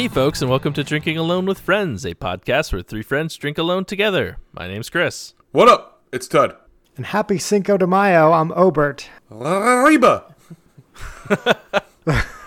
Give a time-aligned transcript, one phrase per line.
[0.00, 3.58] Hey, folks, and welcome to Drinking Alone with Friends, a podcast where three friends drink
[3.58, 4.38] alone together.
[4.54, 5.34] My name's Chris.
[5.52, 6.00] What up?
[6.10, 6.56] It's Tud.
[6.96, 8.32] And happy Cinco de Mayo.
[8.32, 9.10] I'm Obert.
[9.30, 10.34] Arriba.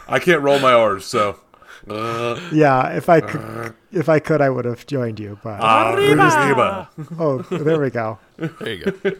[0.07, 1.41] I can't roll my R's, so.
[1.87, 5.37] Uh, Yeah, if I could, if I could, I would have joined you.
[5.43, 6.89] But arriba.
[7.19, 8.17] oh, there we go.
[8.37, 9.11] There you go.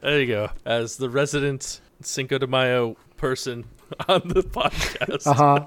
[0.00, 0.50] there you go.
[0.66, 3.64] As the resident Cinco de Mayo person
[4.08, 5.34] on the podcast, Uh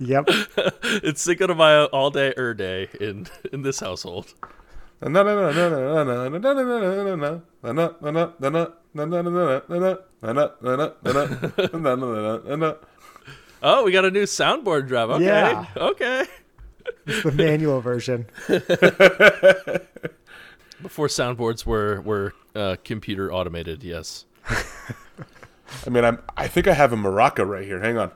[0.00, 0.24] Yep.
[1.04, 4.32] it's Cinco de Mayo all day, er day in in this household.
[13.62, 15.10] Oh, we got a new soundboard drop.
[15.10, 15.66] Okay, Yeah.
[15.76, 16.26] okay.
[17.06, 18.26] It's the manual version.
[20.82, 24.24] Before soundboards were were uh, computer automated, yes.
[24.48, 26.22] I mean, I'm.
[26.36, 27.80] I think I have a maraca right here.
[27.80, 28.10] Hang on.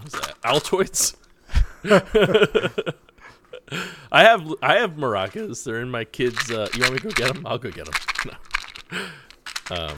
[0.00, 0.31] What's that?
[0.44, 1.16] Altoids.
[4.12, 5.64] I have I have maracas.
[5.64, 6.50] They're in my kids.
[6.50, 7.46] Uh, you want me to go get them?
[7.46, 8.36] I'll go get them.
[9.70, 9.88] No.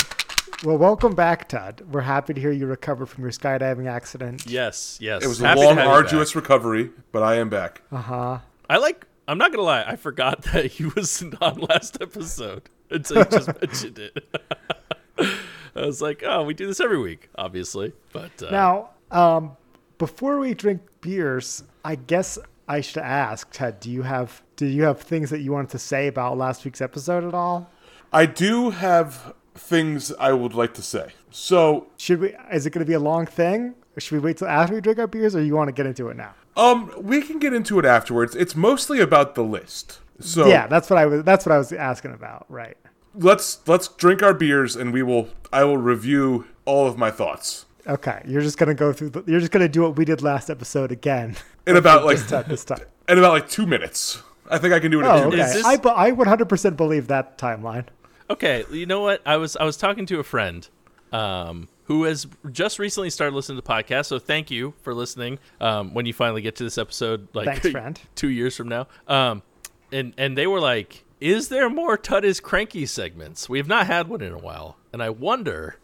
[0.63, 1.83] Well, welcome back, Todd.
[1.91, 4.47] We're happy to hear you recovered from your skydiving accident.
[4.47, 5.25] Yes, yes.
[5.25, 7.83] It was Happy a long, arduous recovery, but I am back.
[7.91, 8.39] Uh huh.
[8.71, 9.05] I like.
[9.27, 9.83] I'm not gonna lie.
[9.85, 14.25] I forgot that he was on last episode until you just mentioned it.
[15.75, 17.93] I was like, oh, we do this every week, obviously.
[18.13, 19.57] But uh, Now, um,
[19.99, 23.81] before we drink beers, I guess I should ask, Ted.
[23.81, 26.81] Do you have do you have things that you wanted to say about last week's
[26.81, 27.71] episode at all?
[28.13, 31.13] I do have things I would like to say.
[31.31, 32.35] So, Should we?
[32.53, 33.75] Is it going to be a long thing?
[33.97, 35.87] Or should we wait till after we drink our beers, or you want to get
[35.87, 36.35] into it now?
[36.57, 38.37] um, we can get into it afterwards.
[38.37, 39.99] It's mostly about the list.
[40.21, 41.25] So Yeah, that's what I was.
[41.25, 42.47] That's what I was asking about.
[42.49, 42.77] Right.
[43.17, 45.29] let's let's drink our beers and we will.
[45.53, 49.11] I will review all of my thoughts Okay, you're just gonna go through.
[49.11, 51.37] The, you're just gonna do what we did last episode again.
[51.67, 52.45] in about like this time.
[52.49, 52.81] This time.
[53.09, 54.23] in about like two minutes.
[54.51, 55.37] I think I can do it in Oh, two okay.
[55.37, 55.55] minutes.
[55.55, 57.87] this- I bu- I 100% believe that timeline.
[58.31, 59.21] Okay, you know what?
[59.27, 60.67] I was I was talking to a friend
[61.13, 64.07] um, who has just recently started listening to the podcast.
[64.07, 65.39] So thank you for listening.
[65.61, 68.01] Um, when you finally get to this episode, like Thanks, friend.
[68.15, 69.43] two years from now, um,
[69.93, 73.47] and and they were like, "Is there more Tut is cranky segments?
[73.49, 75.77] We have not had one in a while, and I wonder."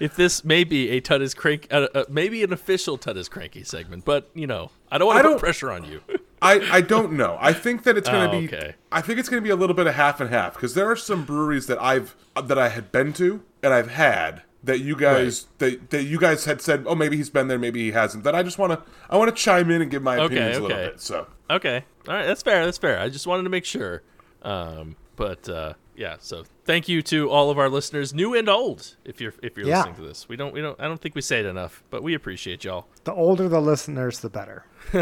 [0.00, 3.28] If this may be a Tut is crank, uh, uh, maybe an official Tut is
[3.28, 6.00] cranky segment, but you know, I don't want to put pressure on you.
[6.42, 7.38] I, I don't know.
[7.40, 8.46] I think that it's going to Oh, be.
[8.54, 8.74] okay.
[8.92, 10.90] I think it's going to be a little bit of half and half because there
[10.90, 14.94] are some breweries that I've that I had been to and I've had that you
[14.96, 18.24] guys that, that you guys had said, oh, maybe he's been there, maybe he hasn't.
[18.24, 20.56] That I just want to I want to chime in and give my Okay, opinions
[20.58, 20.90] a little okay.
[20.90, 21.00] bit.
[21.00, 21.84] So Okay.
[22.08, 22.26] All right.
[22.26, 22.64] That's fair.
[22.66, 22.98] That's fair.
[23.00, 24.02] I just wanted to make sure.
[24.42, 26.16] Um, but uh, yeah.
[26.20, 28.96] So thank you to all of our listeners, new and old.
[29.04, 29.78] If you're if you're Yeah.
[29.78, 32.02] listening to this, we don't we don't I don't think we say it enough, but
[32.02, 32.86] we appreciate y'all.
[33.04, 34.64] The older the listeners, the better.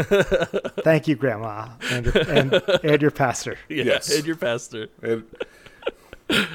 [0.83, 2.53] Thank you, Grandma, and your, and,
[2.83, 3.57] and your pastor.
[3.69, 4.15] Yeah, Yes.
[4.15, 4.87] and your pastor.
[5.01, 5.23] and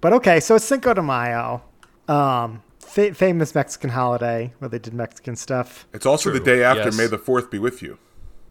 [0.00, 1.62] But okay, so it's Cinco de Mayo,
[2.08, 5.86] um, fa- famous Mexican holiday where they did Mexican stuff.
[5.92, 6.96] it's also the day after Yes.
[6.96, 7.98] May the Fourth be with you.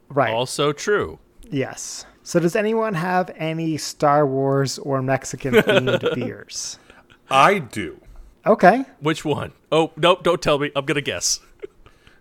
[0.09, 0.32] Right.
[0.32, 1.18] Also true.
[1.50, 2.06] Yes.
[2.29, 6.78] So does anyone have any Star Wars or Mexican themed beers?
[7.31, 8.00] I do.
[8.45, 8.85] Okay.
[9.00, 9.51] Which one?
[9.72, 10.22] Oh nope!
[10.22, 10.72] Don't tell me.
[10.75, 11.40] I'm gonna guess.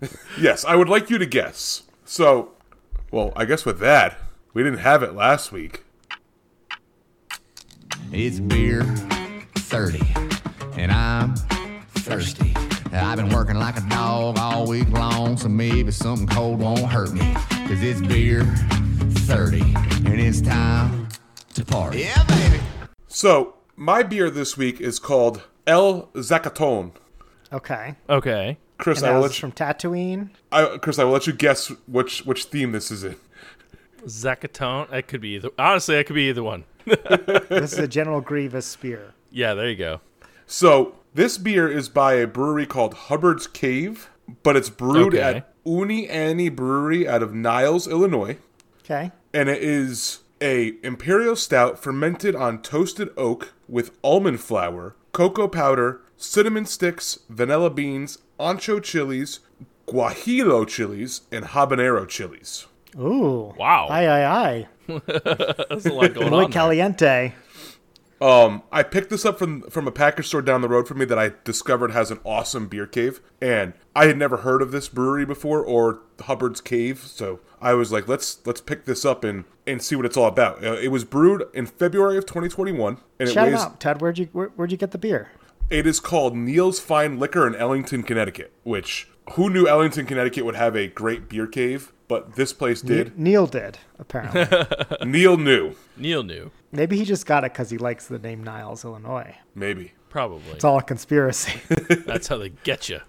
[0.40, 1.82] Yes, I would like you to guess.
[2.06, 2.52] So,
[3.10, 4.16] well, I guess with that,
[4.54, 5.84] we didn't have it last week.
[8.10, 8.84] It's beer
[9.56, 10.00] 30,
[10.78, 11.34] and I'm
[11.96, 12.54] thirsty.
[12.92, 17.12] I've been working like a dog all week long, so maybe something cold won't hurt
[17.12, 17.34] me.
[17.66, 18.46] Cause it's beer
[19.28, 21.06] 30, and it's time
[21.52, 21.98] to party.
[22.00, 22.60] Yeah, baby.
[23.08, 26.92] So, my beer this week is called El Zacaton.
[27.52, 27.94] Okay.
[28.08, 28.56] Okay.
[28.78, 30.30] Chris, And I that will was let you, from Tatooine.
[30.50, 33.16] I, Chris, I will let you guess which which theme this is in.
[34.06, 34.88] Zacaton.
[34.88, 35.50] That could be either.
[35.58, 36.64] Honestly, that could be either one.
[37.50, 39.12] This is a General Grievous beer.
[39.30, 39.52] Yeah.
[39.52, 40.00] There you go.
[40.46, 44.08] So this beer is by a brewery called Hubbard's Cave,
[44.42, 45.20] but it's brewed Okay.
[45.38, 48.38] at Une Année Brewery out of Niles, Illinois,
[48.84, 49.10] Okay.
[49.32, 56.00] And it is a imperial stout fermented on toasted oak with almond flour, cocoa powder,
[56.16, 59.40] cinnamon sticks, vanilla beans, ancho chilies,
[59.86, 62.66] guajillo chilies, and habanero chilies.
[62.98, 63.54] Ooh.
[63.58, 63.88] Wow.
[63.90, 64.68] Aye, aye, aye.
[65.68, 66.50] That's a lot going Muy on.
[66.50, 66.60] there.
[66.62, 67.34] caliente.
[68.20, 71.04] Um, I picked this up from from a package store down the road from me
[71.04, 74.88] that I discovered has an awesome beer cave, and I had never heard of this
[74.88, 79.44] brewery before or Hubbard's Cave, so I was like, let's let's pick this up and
[79.66, 80.64] and see what it's all about.
[80.64, 83.60] Uh, it was brewed in February of 2021, and it Shout it weighs.
[83.60, 84.00] out, Ted.
[84.00, 85.30] Where'd you where, where'd you get the beer?
[85.70, 90.56] It is called Neil's Fine Liquor in Ellington, Connecticut, which who knew Ellington, Connecticut would
[90.56, 91.92] have a great beer cave?
[92.08, 93.18] But this place did.
[93.18, 94.46] Neil did apparently.
[95.06, 96.50] Neil knew, Neil knew.
[96.72, 99.36] Maybe he just got it because he likes the name Niles, Illinois.
[99.54, 99.92] maybe.
[100.08, 100.52] Probably.
[100.52, 101.60] It's all a conspiracy.
[102.06, 103.00] That's how they get you.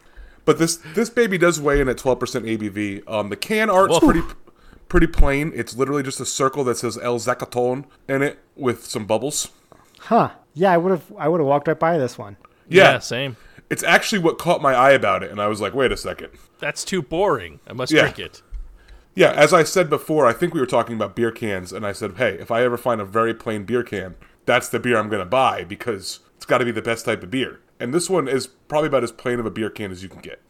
[0.43, 3.09] But this this baby does weigh in at 12% ABV.
[3.09, 3.99] Um, the can art's Whoa.
[4.11, 4.21] pretty
[4.89, 5.53] pretty plain.
[5.55, 9.49] It's literally just a circle that says El Zacaton in it with some bubbles.
[9.99, 10.31] huh?
[10.53, 11.05] Yeah, I would have.
[11.17, 12.35] I would have walked right by this one.
[12.67, 13.37] Yeah, same.
[13.69, 16.29] it's actually what caught my eye about it, and I was like, wait a second.
[16.59, 17.59] That's too boring.
[17.65, 18.01] I must Yeah.
[18.01, 18.41] drink it.
[19.19, 21.91] Yeah, as I said before, I think we were talking about beer cans, and I
[21.91, 25.09] said, hey, if I ever find a very plain beer can, that's the beer I'm
[25.09, 27.59] going to buy because it's got to be the best type of beer.
[27.81, 30.21] And this one is probably about as plain of a beer can as you can
[30.21, 30.41] get.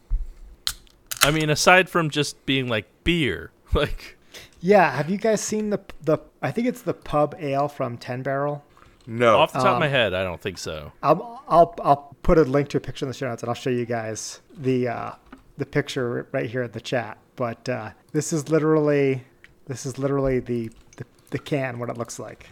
[1.20, 4.16] I mean, aside from just being like beer, like
[4.60, 4.92] Yeah.
[4.92, 6.18] Have you guys seen the the?
[6.40, 8.64] I think it's the pub ale from Ten Barrel.
[9.04, 9.36] No.
[9.38, 10.92] off the top of Um, my head, I don't think so.
[11.02, 13.56] I'll I'll I'll put a link to a picture in the show notes, and I'll
[13.56, 15.10] show you guys the uh,
[15.56, 17.18] the picture right here in the chat.
[17.34, 19.24] But uh, this is literally
[19.66, 22.48] this is literally the, the the can what it looks like.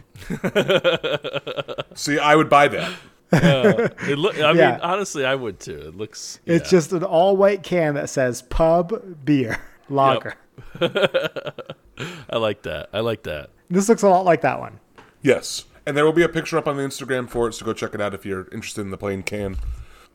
[1.95, 2.93] See, I would buy that.
[3.31, 4.35] It look.
[4.39, 4.71] I Yeah.
[4.71, 5.77] mean, honestly, I would too.
[5.87, 6.39] It looks.
[6.45, 9.59] It's just an all white can that says pub beer
[9.89, 10.35] lager.
[10.81, 12.89] I like that.
[12.93, 13.49] I like that.
[13.69, 14.79] This looks a lot like that one.
[15.21, 15.65] Yes.
[15.85, 17.93] And there will be a picture up on the Instagram for it, so go check
[17.93, 19.57] it out if you're interested in the plain can.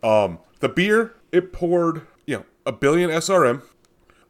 [0.02, 3.62] Um, the beer, it poured, you know, a billion SRM,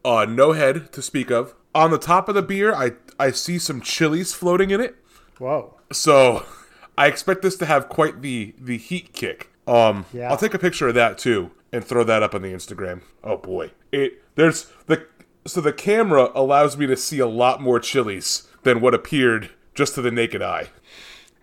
[0.05, 1.55] uh, no head to speak of.
[1.75, 4.97] On the top of the beer, I I see some chilies floating in it.
[5.39, 5.75] Whoa.
[5.93, 6.45] So
[6.99, 9.51] I expect this to have quite the the heat kick.
[9.67, 10.31] Um, Yeah.
[10.31, 13.01] I'll take a picture of that too and throw that up on the Instagram.
[13.25, 15.07] Oh boy, it there's the
[15.47, 19.95] so the camera allows me to see a lot more chilies than what appeared just
[19.97, 20.69] to the naked eye.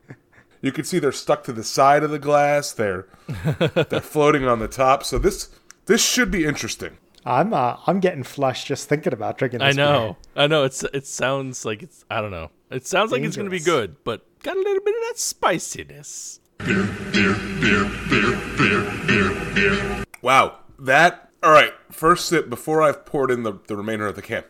[0.63, 2.71] You can see they're stuck to the side of the glass.
[2.71, 3.07] They're
[3.89, 5.03] they're floating on the top.
[5.03, 5.49] So this
[5.87, 6.97] this should be interesting.
[7.25, 10.17] I'm uh, I'm getting flushed just thinking about drinking this I know.
[10.35, 10.63] I know.
[10.63, 10.83] It's.
[10.83, 12.03] It sounds like it's.
[12.09, 12.49] I don't know.
[12.69, 15.19] It sounds like it's going to be good, but got a little bit of that
[15.19, 16.39] spiciness.
[16.59, 20.03] Beer, beer, beer, beer, beer, beer, beer.
[20.21, 21.73] Wow, that all right.
[21.91, 24.43] First sip before I've poured in the, the remainder of the can.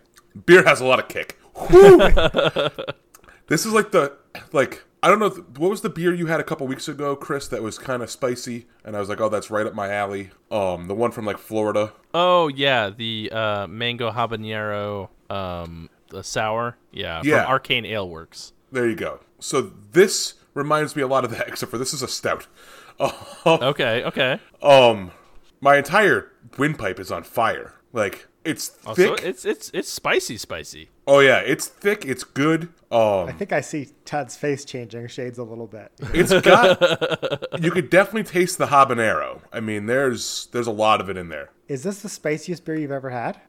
[0.45, 1.37] Beer has a lot of kick.
[3.51, 4.13] This is like the
[4.53, 7.15] like I don't know if, what was the beer you had a couple weeks ago,
[7.15, 9.91] Chris, that was kind of spicy, and I was like, oh, that's right up my
[9.91, 10.29] alley.
[10.51, 11.93] Um, the one from like Florida.
[12.13, 16.77] Oh yeah, the uh, mango habanero, um, the sour.
[16.91, 17.43] Yeah, Yeah.
[17.43, 18.53] from Arcane Ale Works.
[18.71, 19.21] There you go.
[19.39, 22.47] So this reminds me a lot of that, except for this is a stout.
[23.45, 24.03] Okay.
[24.03, 24.39] Okay.
[24.61, 25.11] Um,
[25.59, 27.73] my entire windpipe is on fire.
[27.93, 29.25] Like it's Also, thick.
[29.25, 30.89] it's it's it's spicy, spicy.
[31.11, 32.05] Oh yeah, it's thick.
[32.05, 32.69] It's good.
[32.89, 35.91] Um, I think I see Todd's face changing shades a little bit.
[36.13, 37.61] It's got.
[37.61, 39.41] you could definitely taste the habanero.
[39.51, 41.51] I mean, there's there's a lot of it in there.
[41.67, 43.39] Is this the spiciest beer you've ever had?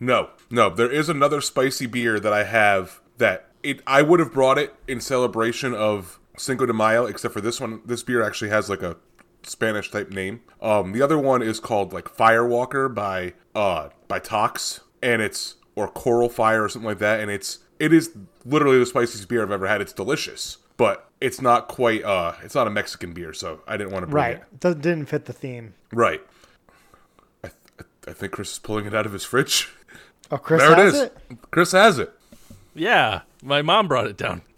[0.00, 3.82] No, no, there is another spicy beer that I have that it.
[3.86, 7.82] I would have brought it in celebration of Cinco de Mayo, except for this one.
[7.84, 8.96] This beer actually has like a
[9.42, 10.40] Spanish type name.
[10.60, 15.86] Um, the other one is called like Firewalker by uh by Tox, and it's or
[15.88, 18.10] Coral Fire or something like that, and it's it is
[18.44, 19.80] literally the spiciest beer I've ever had.
[19.80, 23.92] It's delicious, but it's not quite uh it's not a Mexican beer, so I didn't
[23.92, 24.36] want to bring Right.
[24.36, 24.42] it.
[24.52, 25.74] It doesn't- didn't fit the theme.
[25.92, 26.22] Right.
[27.44, 29.68] I, th- I think Chris is pulling it out of his fridge.
[30.30, 31.00] Oh, Chris There has is.
[31.02, 31.16] it.
[31.52, 32.12] Chris has it.
[32.74, 34.42] Yeah, my mom brought it down.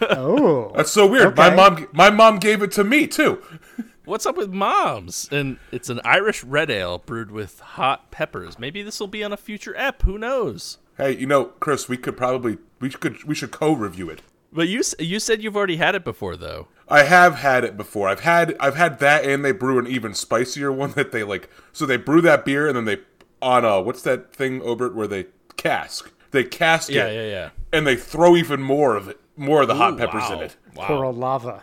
[0.00, 1.36] Oh, That's so weird.
[1.36, 3.42] My mom, my mom gave it to me too.
[4.04, 5.28] What's up with moms?
[5.32, 8.58] And it's an Irish red ale brewed with hot peppers.
[8.58, 10.02] Maybe this will be on a future ep.
[10.02, 10.78] Who knows?
[10.98, 14.20] Hey, you know, Chris, we could probably we could we should co-review it.
[14.52, 16.68] But you you said you've already had it before, though.
[16.86, 18.08] I have had it before.
[18.08, 21.48] I've had I've had that, and they brew an even spicier one that they like.
[21.72, 22.98] So they brew that beer, and then they
[23.40, 26.12] on uh what's that thing, Obert, where they cask.
[26.30, 27.30] They cask Yeah, it, yeah, yeah.
[27.30, 27.50] Yeah.
[27.72, 30.32] And they throw even more of it, more of the hot peppers wow.
[30.34, 30.56] in it.
[30.74, 30.86] Wow.
[30.88, 31.62] coral lava.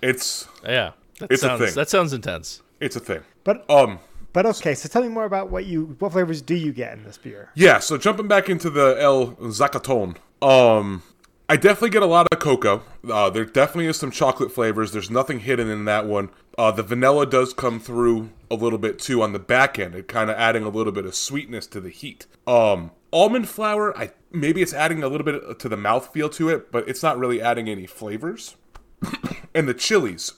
[0.00, 1.74] It's Yeah, that It's a thing.
[1.74, 2.62] that sounds intense.
[2.80, 3.20] it's a thing.
[3.44, 3.98] But Um,
[4.32, 7.04] but okay, so tell me more about what you what flavors do you get in
[7.04, 7.50] this beer?
[7.54, 11.02] Yeah, so jumping back into the El Zacaton, um,
[11.48, 12.82] I definitely get a lot of cocoa.
[13.10, 14.92] Uh, there definitely is some chocolate flavors.
[14.92, 16.28] There's nothing hidden in that one.
[16.58, 20.08] Uh, the vanilla does come through a little bit too on the back end, it
[20.08, 22.26] kind of adding a little bit of sweetness to the heat.
[22.46, 26.70] Um, almond flour, I maybe it's adding a little bit to the mouthfeel to it,
[26.70, 28.56] but it's not really adding any flavors.
[29.54, 30.34] and the chilies,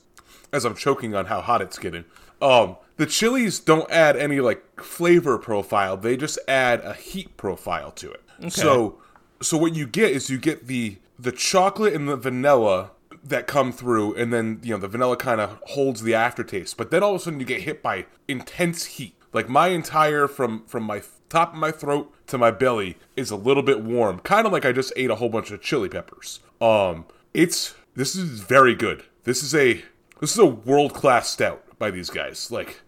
[0.53, 2.05] as I'm choking on how hot it's getting.
[2.43, 7.91] Um, the chilies don't add any like flavor profile; they just add a heat profile
[7.93, 8.23] to it.
[8.53, 8.99] So,
[9.43, 12.93] so what you get is you get the the chocolate and the vanilla
[13.23, 16.77] that come through, and then you know the vanilla kind of holds the aftertaste.
[16.77, 19.15] But then all of a sudden you get hit by intense heat.
[19.33, 23.37] Like my entire from from my top of my throat to my belly is a
[23.37, 26.41] little bit warm, kind of like I just ate a whole bunch of chili peppers.
[26.61, 29.05] Um, it's this is very good.
[29.25, 29.83] This is a
[30.21, 32.51] this is a world class stout by these guys.
[32.51, 32.83] Like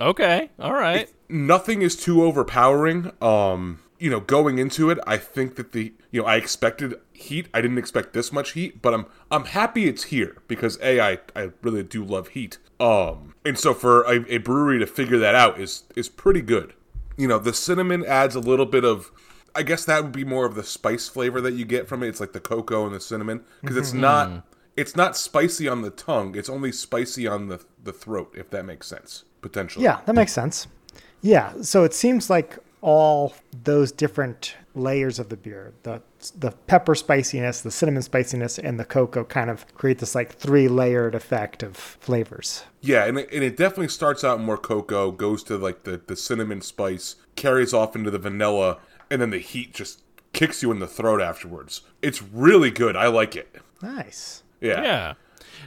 [0.00, 1.10] Okay, all right.
[1.28, 3.12] nothing is too overpowering.
[3.20, 7.48] Um, you know, going into it, I think that the you know I expected heat.
[7.52, 11.18] I didn't expect this much heat, but I'm I'm happy it's here because a I
[11.34, 12.58] I really do love heat.
[12.78, 16.74] Um, and so for a, a brewery to figure that out is is pretty good.
[17.16, 19.10] You know, the cinnamon adds a little bit of.
[19.54, 22.08] I guess that would be more of the spice flavor that you get from it.
[22.08, 24.46] It's like the cocoa and the cinnamon because it's not
[24.78, 26.36] it's not spicy on the tongue.
[26.36, 29.24] It's only spicy on the the throat, if that makes sense.
[29.40, 29.84] Potentially.
[29.84, 30.68] Yeah, that makes sense.
[31.20, 36.00] Yeah, so it seems like all those different layers of the beer, the
[36.38, 40.68] the pepper spiciness, the cinnamon spiciness, and the cocoa kind of create this like three
[40.68, 42.64] layered effect of flavors.
[42.80, 46.14] Yeah, and it, and it definitely starts out more cocoa, goes to like the, the
[46.14, 48.78] cinnamon spice, carries off into the vanilla,
[49.10, 51.80] and then the heat just kicks you in the throat afterwards.
[52.00, 52.96] It's really good.
[52.96, 53.56] I like it.
[53.82, 54.44] Nice.
[54.60, 54.82] Yeah.
[54.82, 55.14] Yeah.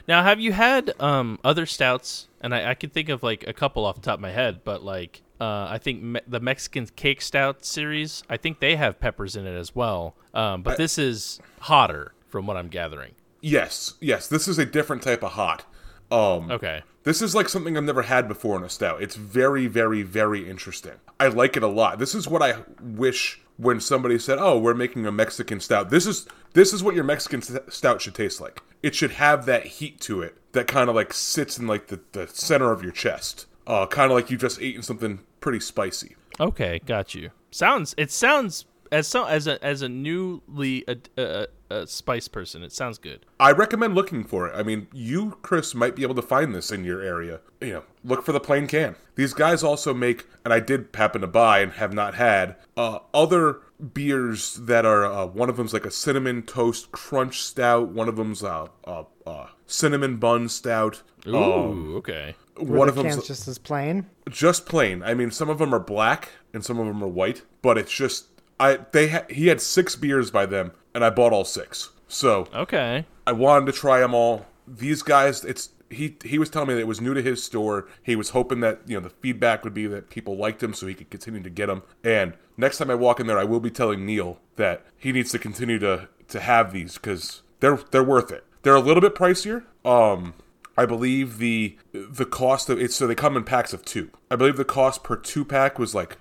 [0.08, 2.28] Now, have you had um, other stouts?
[2.40, 4.60] And I, I can think of like a couple off the top of my head,
[4.64, 8.98] but like uh, I think me- the Mexican Cake Stout series, I think they have
[8.98, 10.16] peppers in it as well.
[10.34, 13.12] Um, but this is hotter, from what I'm gathering.
[13.40, 14.26] Yes, yes.
[14.28, 15.64] This is a different type of hot.
[16.10, 16.82] Um, Okay.
[17.04, 19.02] This is like something I've never had before in a stout.
[19.02, 20.94] It's very, very, very interesting.
[21.18, 21.98] I like it a lot.
[21.98, 26.06] This is what I wish when somebody said, "Oh, we're making a Mexican stout." This
[26.06, 28.62] is this is what your Mexican stout should taste like.
[28.82, 32.00] It should have that heat to it that kind of like sits in like the,
[32.12, 33.46] the center of your chest.
[33.66, 36.16] Uh, kind of like you just eaten something pretty spicy.
[36.40, 37.30] Okay, got you.
[37.50, 42.62] Sounds it sounds as so as a as a newly a, a, a spice person,
[42.62, 43.26] it sounds good.
[43.40, 44.54] I recommend looking for it.
[44.54, 47.40] I mean, you, Chris, might be able to find this in your area.
[47.60, 48.94] You know, look for the plain can.
[49.14, 53.00] These guys also make, and I did happen to buy and have not had, uh,
[53.12, 53.60] other
[53.92, 58.16] beers that are, uh, one of them's like a cinnamon toast crunch stout, one of
[58.16, 61.02] them's a, a, a cinnamon bun stout.
[61.26, 62.34] Ooh, Um, okay.
[62.58, 64.06] Were one the of them's cans just as plain?
[64.30, 65.02] just plain.
[65.02, 67.92] I mean, some of them are black and some of them are white, but it's
[67.92, 68.26] just
[68.62, 71.90] I they ha- he had six beers by them, and I bought all six.
[72.08, 73.06] So Okay.
[73.26, 74.46] I wanted to try them all.
[74.66, 77.86] These guys, it's he he was telling me that it was new to his store.
[78.02, 80.86] He was hoping that you know the feedback would be that people liked him, so
[80.86, 81.82] he could continue to get them.
[82.04, 85.30] And next time I walk in there, I will be telling Neil that he needs
[85.32, 88.44] to continue to to have these because they're they're worth it.
[88.62, 89.64] They're a little bit pricier.
[89.84, 90.34] Um,
[90.78, 92.92] I believe the the cost of it.
[92.92, 94.10] So they come in packs of two.
[94.30, 96.16] I believe the cost per two pack was like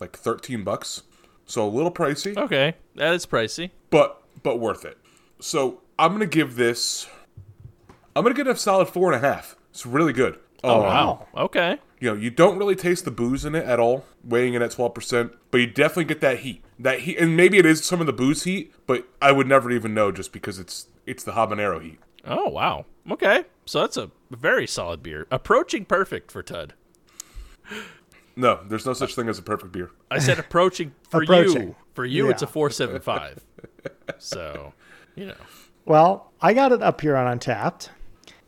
[0.00, 1.02] like thirteen bucks.
[1.46, 2.74] So a little pricey Okay.
[2.96, 3.70] That is pricey.
[3.90, 4.98] but but worth it.
[5.40, 7.06] So I'm gonna give this.
[8.16, 9.56] I'm gonna give it a solid four and a half.
[9.70, 10.38] It's really good.
[10.62, 11.26] Oh, Um, wow.
[11.36, 11.78] Okay.
[12.00, 14.70] You know, you don't really taste the booze in it at all, weighing in at
[14.72, 16.62] 12%, but you definitely get that heat.
[16.78, 19.70] That heat, and maybe it is some of the booze heat, but I would never
[19.70, 21.98] even know just because it's it's the habanero heat.
[22.26, 22.86] Oh, wow.
[23.10, 23.44] Okay.
[23.66, 25.26] So that's a very solid beer.
[25.30, 26.74] Approaching perfect for Tud.
[28.36, 29.90] No, there's no such thing as a perfect beer.
[30.10, 31.62] I said approaching for Approaching.
[31.68, 31.76] you.
[31.94, 33.40] For you, it's a 475.
[34.18, 34.72] so,
[35.14, 35.34] you know.
[35.84, 37.90] Well, I got it up here on Untappd,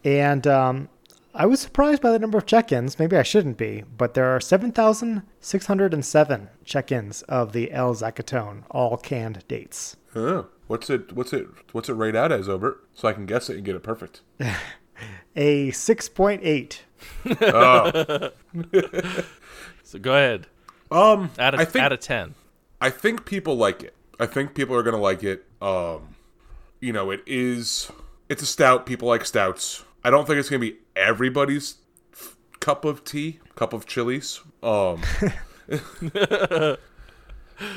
[0.05, 0.88] and um,
[1.35, 2.99] I was surprised by the number of check-ins.
[2.99, 7.52] Maybe I shouldn't be, but there are seven thousand six hundred and seven check-ins of
[7.52, 9.97] the El Zacaton all canned dates.
[10.16, 11.12] Oh, what's it?
[11.12, 11.47] What's it?
[11.73, 12.85] What's it rate out as, Obert?
[12.95, 14.23] So I can guess it and get it perfect.
[15.37, 16.83] A six point eight.
[19.87, 20.49] So go ahead.
[20.90, 22.35] Um, Out of, I think out of 10.
[22.81, 23.95] I think people like it.
[24.19, 25.45] I think people are gonna like it.
[25.62, 26.16] Um,
[26.81, 27.90] you know, it is.
[28.28, 28.85] It's a stout.
[28.85, 29.85] People like stouts.
[30.02, 31.76] I don't think it's gonna be everybody's
[32.12, 34.40] f- cup of tea, cup of chilies.
[34.61, 35.02] Um,
[35.69, 35.78] you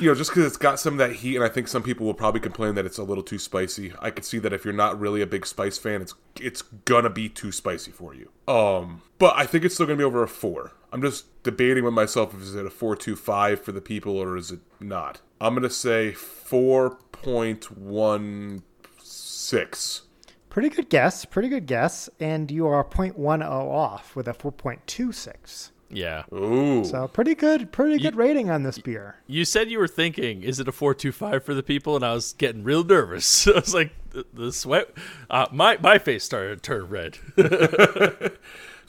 [0.01, 2.15] know, just because it's got some of that heat, and I think some people will
[2.15, 3.93] probably complain that it's a little too spicy.
[3.99, 7.11] I could see that if you're not really a big spice fan, it's it's gonna
[7.11, 8.31] be too spicy for you.
[8.47, 10.71] Um, but I think it's still gonna be over a four.
[10.91, 14.17] I'm just debating with myself if is it a four two five for the people
[14.17, 15.21] or is it not.
[15.39, 18.63] I'm gonna say four point one
[19.01, 20.03] six.
[20.49, 21.25] Pretty good guess.
[21.25, 22.09] Pretty good guess.
[22.19, 25.69] And you are 0.10 off with a 4.26.
[25.91, 26.23] Yeah.
[26.33, 27.71] Ooh, So pretty good.
[27.71, 29.17] Pretty good rating on this beer.
[29.27, 31.95] You said you were thinking, is it a 425 for the people?
[31.95, 33.47] And I was getting real nervous.
[33.47, 34.89] I was like, the, the sweat,
[35.29, 37.17] uh, my, my face started to turn red.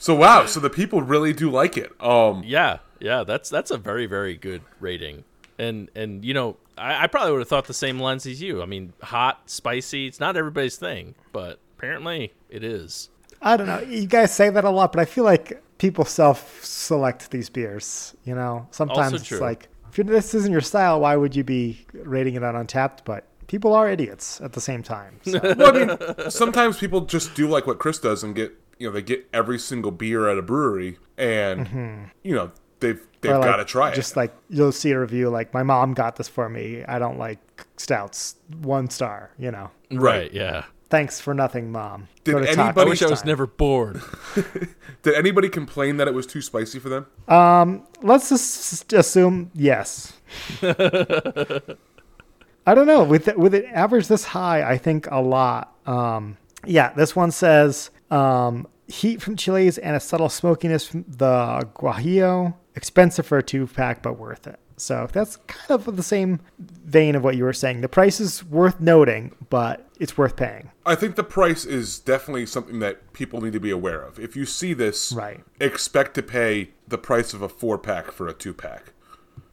[0.01, 1.91] so wow, so the people really do like it.
[2.01, 2.79] Um, yeah.
[2.99, 3.23] Yeah.
[3.23, 5.25] That's, that's a very, very good rating.
[5.59, 8.63] And, and, you know, I, I probably would have thought the same lens as you.
[8.63, 13.09] I mean, hot, spicy, it's not everybody's thing, but apparently it is.
[13.43, 13.79] I don't know.
[13.81, 18.15] You guys say that a lot, but I feel like people self-select these beers.
[18.23, 19.37] You know, sometimes it's true.
[19.37, 22.99] like if you're, this isn't your style, why would you be rating it on Untappd?
[23.05, 25.19] But people are idiots at the same time.
[25.23, 25.39] So.
[25.43, 28.51] Well, I mean, sometimes people just do like what Chris does and get
[28.81, 33.31] you know they get every single beer at a brewery and you know they've they've
[33.31, 33.95] like, got to try it.
[33.95, 36.83] Just like you'll see a review like my mom got this for me.
[36.87, 37.39] I don't like
[37.77, 38.35] stouts.
[38.61, 39.31] One star.
[39.37, 39.71] You know.
[39.91, 40.31] Right.
[40.33, 40.65] Yeah.
[40.89, 42.09] Thanks for nothing, mom.
[42.25, 43.27] Did anybody- taco I wish I was time.
[43.27, 44.01] never bored.
[45.03, 47.07] Did anybody complain that it was too spicy for them?
[47.29, 50.11] Um, Let's just assume yes.
[50.61, 51.61] I
[52.75, 54.69] don't know with it, with it average this high.
[54.69, 55.73] I think a lot.
[55.85, 61.67] Um, yeah, this one says um, heat from chilies and a subtle smokiness from the
[61.75, 62.53] guajillo.
[62.75, 64.59] Expensive for a two pack, but worth it.
[64.77, 67.81] So that's kind of the same vein of what you were saying.
[67.81, 70.71] The price is worth noting, but it's worth paying.
[70.85, 74.19] I think the price is definitely something that people need to be aware of.
[74.19, 75.43] If you see this, Right.
[75.59, 78.93] expect to pay the price of a four pack for a two pack.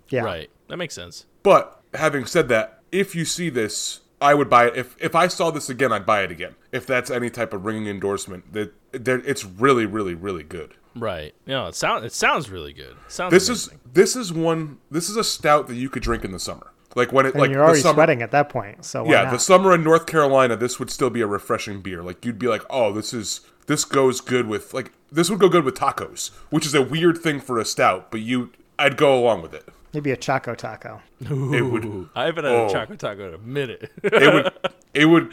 [0.09, 0.23] Yeah.
[0.23, 0.51] Right.
[0.69, 1.27] That makes sense.
[1.43, 4.77] But having said that, if you see this, I would buy it.
[4.77, 6.55] If if I saw this again, I'd buy it again.
[6.73, 10.75] If that's any type of ringing endorsement, that that it's really, really, really good.
[10.95, 11.35] Right.
[11.47, 11.69] Yeah.
[11.69, 12.97] it sounds it sounds really good.
[13.09, 13.75] Sounds This amazing.
[13.75, 14.79] is this is one.
[14.91, 17.41] This is a stout that you could drink in the summer, like when it And
[17.43, 17.95] like you're already the summer.
[17.95, 18.85] sweating at that point.
[18.85, 19.33] So why Yeah, not?
[19.33, 22.03] the summer in North Carolina, this would still be a refreshing beer.
[22.03, 25.49] Like you'd be like, oh, this is this goes good with like this would go
[25.49, 29.17] good with tacos, which is a weird thing for a stout, but you I'd go
[29.17, 29.69] along with it.
[29.95, 31.01] maybe a Choco Taco.
[31.21, 32.67] It would I haven't had Oh.
[32.67, 33.93] a chocolate taco in a minute.
[34.03, 34.53] it would
[34.95, 35.33] it would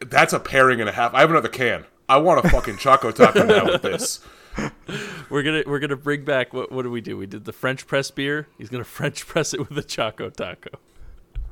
[0.00, 1.14] that's a pairing and a half.
[1.14, 1.84] I have another can.
[2.08, 4.20] I want a fucking choco taco now with this.
[5.30, 7.16] we're gonna we're gonna bring back what what do we do?
[7.16, 8.48] We did the French press beer.
[8.56, 10.70] He's gonna French press it with a choco taco.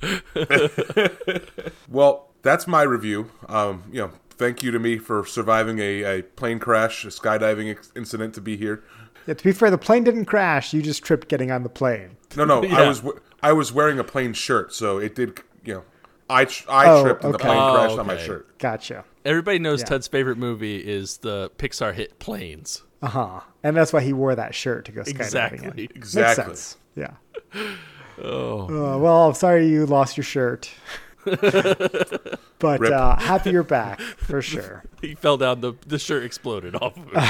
[1.89, 3.31] Well, that's my review.
[3.49, 7.71] Um, you know, thank you to me for surviving a, a plane crash, a skydiving
[7.71, 8.83] ex- incident to be here.
[9.27, 10.73] Yeah, to be fair, the plane didn't crash.
[10.73, 12.17] You just tripped getting on the plane.
[12.37, 15.41] No, no, I was w- I was wearing a plain shirt, so it did.
[15.65, 15.85] You know,
[16.29, 17.47] I tr- I Oh, tripped and the okay.
[17.49, 18.59] plane Oh, crashed on my shirt.
[18.59, 19.05] Gotcha.
[19.25, 19.87] Everybody knows Yeah.
[19.87, 22.83] Tud's favorite movie is the Pixar hit Planes.
[23.03, 23.41] Uh huh.
[23.63, 25.21] And that's why he wore that shirt to go skydiving.
[25.21, 25.85] Exactly.
[25.85, 25.89] In.
[25.95, 26.45] Exactly.
[26.47, 26.77] Makes sense.
[26.95, 27.13] Yeah.
[28.23, 28.99] Oh.
[28.99, 30.71] well, I'm sorry you lost your shirt.
[31.27, 34.85] but uh, happy you're back for sure.
[35.03, 35.61] He fell down.
[35.61, 37.23] the The shirt exploded off of him.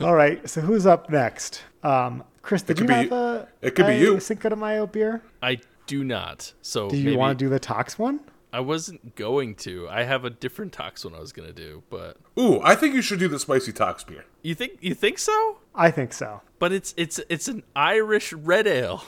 [0.00, 0.48] All right.
[0.48, 1.62] So who's up next?
[1.82, 4.18] Um, Chris, did could you be- have a, it could be you.
[4.20, 5.22] Cinco de Mayo beer?
[5.42, 6.52] I do not.
[6.62, 8.20] So Do you maybe want to do the Tox one?
[8.52, 9.88] I wasn't going to.
[9.88, 13.00] I have a different tox one I was gonna do, but Ooh, I think you
[13.00, 14.26] should do the spicy tox beer.
[14.42, 15.58] you think you think so?
[15.74, 16.42] I think so.
[16.58, 19.04] But it's it's it's an Irish red ale.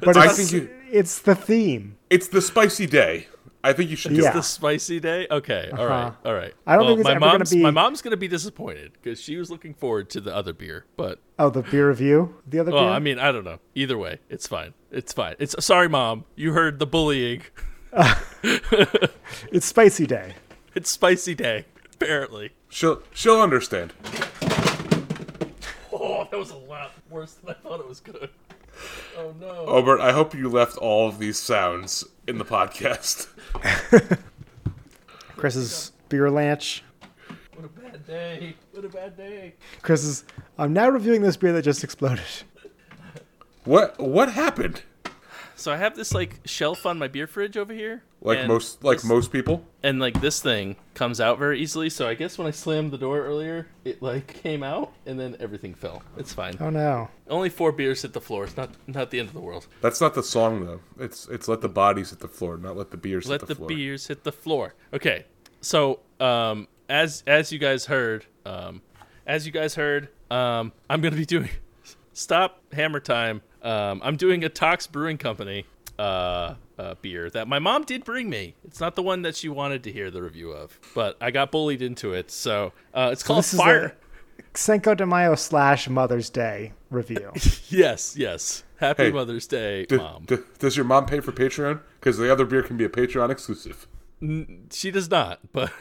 [0.00, 1.96] But I it's, think you- it's the theme.
[2.08, 3.26] It's the spicy day.
[3.64, 4.32] I think you should do Yeah.
[4.32, 5.26] The spicy day.
[5.30, 5.88] Okay, all uh-huh.
[5.88, 6.54] right, all right.
[6.66, 8.92] I don't well, think it's my ever gonna mom's be- my mom's gonna be disappointed
[8.92, 12.36] because she was looking forward to the other beer, but Oh, the beer review?
[12.46, 12.92] The other well, beer?
[12.92, 13.58] I mean, I don't know.
[13.74, 14.74] Either way, it's fine.
[14.90, 15.34] It's fine.
[15.38, 16.24] It's sorry, mom.
[16.36, 17.42] You heard the bullying.
[18.42, 20.34] it's Spicy Day.
[20.74, 21.64] It's spicy day.
[21.94, 22.52] Apparently.
[22.68, 23.94] She'll she'll understand.
[25.92, 28.28] Oh, that was a lot worse than I thought it was gonna.
[29.16, 29.48] Oh no.
[29.66, 33.26] Obert, I hope you left all of these sounds in the podcast.
[35.36, 36.82] Chris's beer lanch.
[37.54, 38.54] What a bad day.
[38.72, 39.54] What a bad day.
[39.82, 40.24] Chris's.
[40.58, 42.24] I'm now reviewing this beer that just exploded.
[43.64, 44.82] What what happened?
[45.58, 48.04] So I have this like shelf on my beer fridge over here.
[48.20, 49.64] Like most like this- most people?
[49.82, 51.90] and like this thing comes out very easily.
[51.90, 55.36] So I guess when I slammed the door earlier, it like came out and then
[55.40, 56.02] everything fell.
[56.16, 56.56] It's fine.
[56.60, 57.08] Oh no.
[57.28, 58.44] Only four beers hit the floor.
[58.44, 59.66] It's not not the end of the world.
[59.80, 60.80] That's not the song though.
[60.98, 63.54] It's it's let the bodies hit the floor, not let the beers Let hit the,
[63.54, 63.68] the, floor.
[63.68, 64.74] Let the beers hit the floor.
[64.94, 65.26] Okay.
[65.60, 68.80] So um as as you guys heard, um
[69.26, 71.50] as you guys heard, um I'm gonna be doing
[72.12, 73.42] stop hammer time.
[73.62, 75.64] Um I'm doing a Tox Brewing Company
[75.98, 78.54] uh, uh beer that my mom did bring me.
[78.64, 81.50] It's not the one that she wanted to hear the review of, but I got
[81.50, 82.30] bullied into it.
[82.30, 83.96] So uh it's called this is Fire
[84.38, 87.32] a Cinco de Mayo slash Mother's Day review.
[87.68, 88.62] Yes, yes.
[88.76, 90.24] Happy Hey, Mother's Day, D- mom.
[90.26, 91.80] d- does your mom pay for Patreon?
[92.00, 93.86] Because the other beer can be a Patreon exclusive.
[94.72, 95.72] she does not but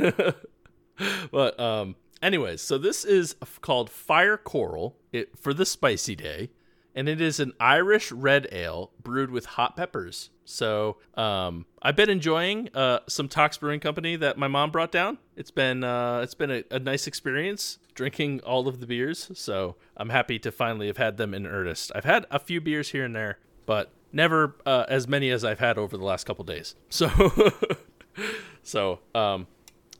[1.31, 6.49] but um anyways so this is called fire coral it for the spicy day
[6.97, 10.29] and it is an irish red ale brewed with hot peppers.
[10.43, 15.19] So um i've been enjoying uh some tox brewing company that my mom brought down.
[15.37, 19.31] It's been uh it's been a, a nice experience drinking all of the beers.
[19.33, 21.91] So i'm happy to finally have had them in earnest.
[21.95, 25.59] I've had a few beers here and there but never uh, as many as i've
[25.59, 26.75] had over the last couple days.
[26.89, 27.09] So
[28.67, 29.47] So, um,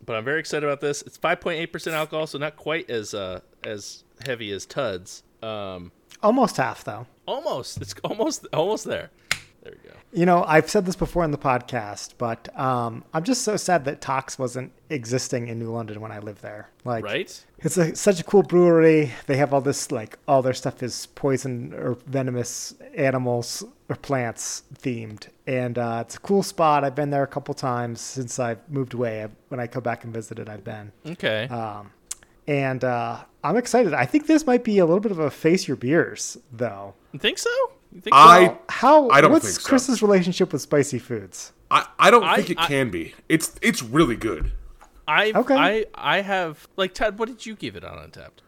[0.06, 1.02] but I'm very excited about this.
[1.04, 5.24] It's 5.8% alcohol, so not quite as uh, as heavy as Tuds.
[5.42, 7.06] Um, Almost half, though.
[7.28, 7.82] almost.
[7.82, 9.10] It's almost almost there.
[9.64, 9.96] There we go.
[10.14, 13.84] You know, I've said this before in the podcast, but um, I'm just so sad
[13.86, 16.70] that Tox wasn't existing in New London when I lived there.
[16.86, 17.46] Like, Right?
[17.60, 19.12] It's a, such a cool brewery.
[19.26, 24.64] They have all this like all their stuff is poison or venomous animals or plants
[24.74, 26.84] themed, and uh, it's a cool spot.
[26.86, 29.24] I've been there a couple times since I've moved away.
[29.26, 31.48] I, when I come back and visit it, I've been, Okay.
[31.50, 31.92] um,
[32.48, 33.94] and uh, I'm excited.
[33.94, 36.94] I think this might be a little bit of a face your beers, though.
[37.12, 37.50] you think so?
[37.94, 38.60] You think I- so?
[38.70, 39.10] How?
[39.10, 39.68] I don't what's think so.
[39.70, 41.54] Chris's relationship with spicy foods?
[41.72, 43.14] I, I don't I- think it I- can be.
[43.30, 44.52] It's it's really good.
[45.08, 45.56] I Okay.
[45.56, 47.18] I I have like Ted.
[47.20, 48.40] What did you give it on Untappd?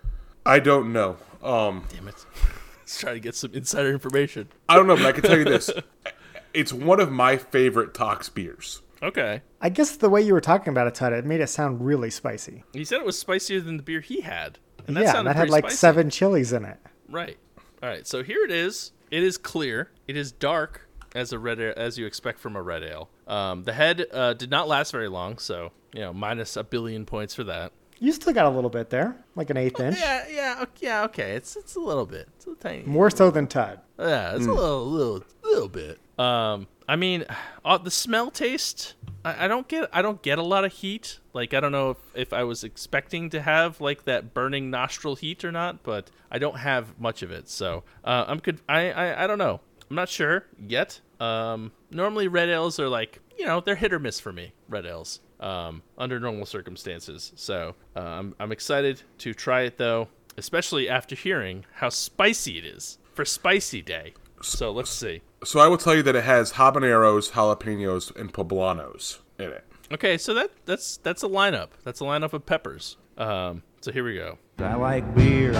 [0.45, 1.17] I don't know.
[1.41, 2.25] Um, Damn it!
[2.81, 4.49] Let's try to get some insider information.
[4.67, 5.69] I don't know, but I can tell you this:
[6.53, 8.81] it's one of my favorite Tox beers.
[9.01, 9.41] Okay.
[9.61, 12.09] I guess the way you were talking about it, Ted, it made it sound really
[12.09, 12.63] spicy.
[12.73, 14.59] He said it was spicier than the beer he had,
[14.89, 15.77] and that yeah, that had like spicy.
[15.77, 16.77] seven chilies in it.
[17.07, 17.37] Right.
[17.81, 18.05] All right.
[18.05, 18.91] So here it is.
[19.11, 19.91] It is clear.
[20.07, 23.09] It is dark as a red ale, as you expect from a red ale.
[23.27, 27.05] Um, the head uh, did not last very long, so you know minus a billion
[27.05, 27.71] points for that.
[28.01, 29.97] You still got a little bit there, like an eighth inch.
[29.99, 31.03] Yeah, yeah, okay, yeah.
[31.05, 32.29] Okay, it's it's a little bit.
[32.37, 32.83] It's a tiny.
[32.83, 33.81] More so than Todd.
[33.97, 35.99] Yeah, it's a little, little, little bit.
[36.19, 37.25] Um, I mean,
[37.65, 38.93] uh, the smell taste.
[39.25, 39.89] I, I don't get.
[39.91, 41.19] I don't get a lot of heat.
[41.33, 45.15] Like I don't know if, if I was expecting to have like that burning nostril
[45.15, 47.49] heat or not, but I don't have much of it.
[47.49, 48.59] So uh, I'm could.
[48.67, 49.61] I, I I don't know.
[49.89, 50.99] I'm not sure yet.
[51.19, 54.53] Um, normally red ales are like you know they're hit or miss for me.
[54.67, 55.21] Red ales.
[55.39, 57.31] Um, under normal circumstances.
[57.35, 62.65] So uh, I'm I'm excited to try it though, especially after hearing how spicy it
[62.65, 64.13] is for Spicy Day.
[64.41, 65.21] So let's see.
[65.43, 69.65] So I will tell you that it has habaneros, jalapenos, and poblanos in it.
[69.91, 71.69] Okay, so that that's that's a lineup.
[71.83, 72.97] That's a lineup of peppers.
[73.17, 74.37] Um, so here we go.
[74.59, 75.51] I like beer.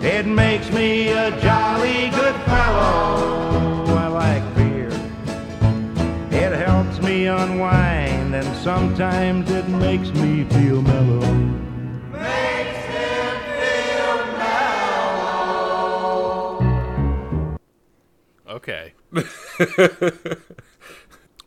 [0.00, 3.84] It makes me a jolly good fellow.
[3.96, 4.88] I like beer.
[6.30, 11.65] It helps me unwind, and sometimes it makes me feel mellow.
[18.56, 18.94] Okay.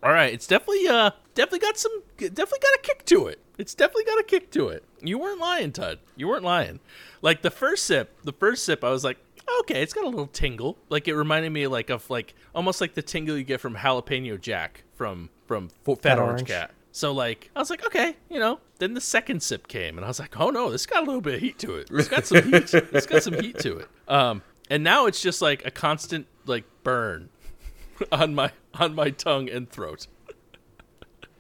[0.02, 3.40] All right, it's definitely uh definitely got some definitely got a kick to it.
[3.58, 4.84] It's definitely got a kick to it.
[5.02, 6.00] You weren't lying, Tud.
[6.16, 6.80] You weren't lying.
[7.24, 9.18] Like the first sip, the first sip, I was like,
[9.62, 10.78] okay, it's got a little tingle.
[10.90, 14.40] Like it reminded me like of like almost like the tingle you get from jalapeno
[14.40, 16.48] jack from from Fat, Fat Orange Orange.
[16.48, 16.72] Cat.
[16.92, 18.60] So like I was like, okay, you know.
[18.78, 21.22] Then the second sip came, and I was like, oh no, this got a little
[21.22, 21.90] bit of heat to it.
[21.92, 22.74] It's got some heat.
[22.94, 23.90] It's got some heat to it.
[24.08, 27.30] Um, and now it's just like a constant like burn
[28.12, 30.08] on my on my tongue and throat.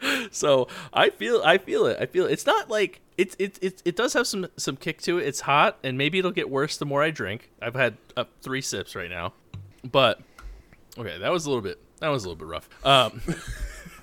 [0.32, 1.98] so I feel I feel it.
[2.00, 2.32] I feel it.
[2.32, 5.28] It's not like it's it, it it does have some some kick to it.
[5.28, 7.50] It's hot, and maybe it'll get worse the more I drink.
[7.62, 9.34] I've had uh, three sips right now,
[9.84, 10.22] but
[10.98, 12.86] okay, that was a little bit that was a little bit rough.
[12.86, 13.22] Um,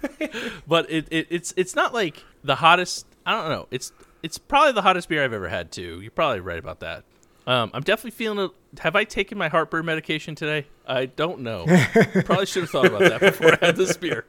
[0.67, 3.07] but it, it it's it's not like the hottest.
[3.25, 3.67] I don't know.
[3.71, 3.93] It's
[4.23, 6.01] it's probably the hottest beer I've ever had too.
[6.01, 7.05] You're probably right about that.
[7.47, 8.81] Um, I'm definitely feeling it.
[8.81, 10.67] Have I taken my heartburn medication today?
[10.87, 11.65] I don't know.
[12.25, 14.25] probably should have thought about that before I had this beer.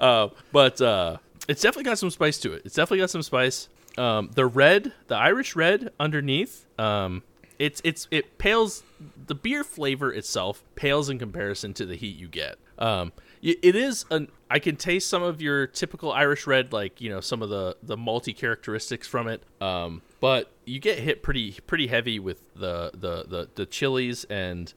[0.00, 2.62] Uh, but uh, it's definitely got some spice to it.
[2.64, 3.68] It's definitely got some spice.
[3.98, 7.22] Um, the red, the Irish red underneath, um,
[7.58, 8.82] it's it's it pales.
[9.26, 12.56] The beer flavor itself pales in comparison to the heat you get.
[12.78, 14.28] Um, it is an.
[14.50, 17.76] I can taste some of your typical Irish red, like you know some of the
[17.82, 19.42] the malty characteristics from it.
[19.60, 24.72] Um, but you get hit pretty pretty heavy with the the the, the chilies and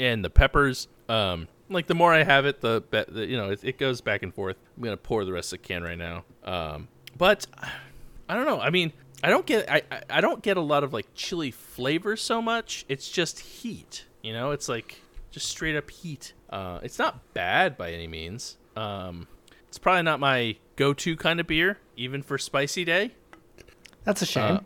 [0.00, 0.88] and the peppers.
[1.08, 4.00] Um, like the more I have it, the, be- the you know it, it goes
[4.00, 4.56] back and forth.
[4.76, 6.24] I'm gonna pour the rest of the can right now.
[6.42, 7.46] Um, but
[8.28, 8.58] I don't know.
[8.58, 12.16] I mean, I don't get I I don't get a lot of like chili flavor
[12.16, 12.84] so much.
[12.88, 14.06] It's just heat.
[14.24, 16.32] You know, it's like just straight up heat.
[16.50, 18.56] Uh, it's not bad by any means.
[18.74, 19.28] Um,
[19.68, 23.12] it's probably not my go-to kind of beer, even for spicy day.
[24.04, 24.56] That's a shame.
[24.56, 24.60] Uh,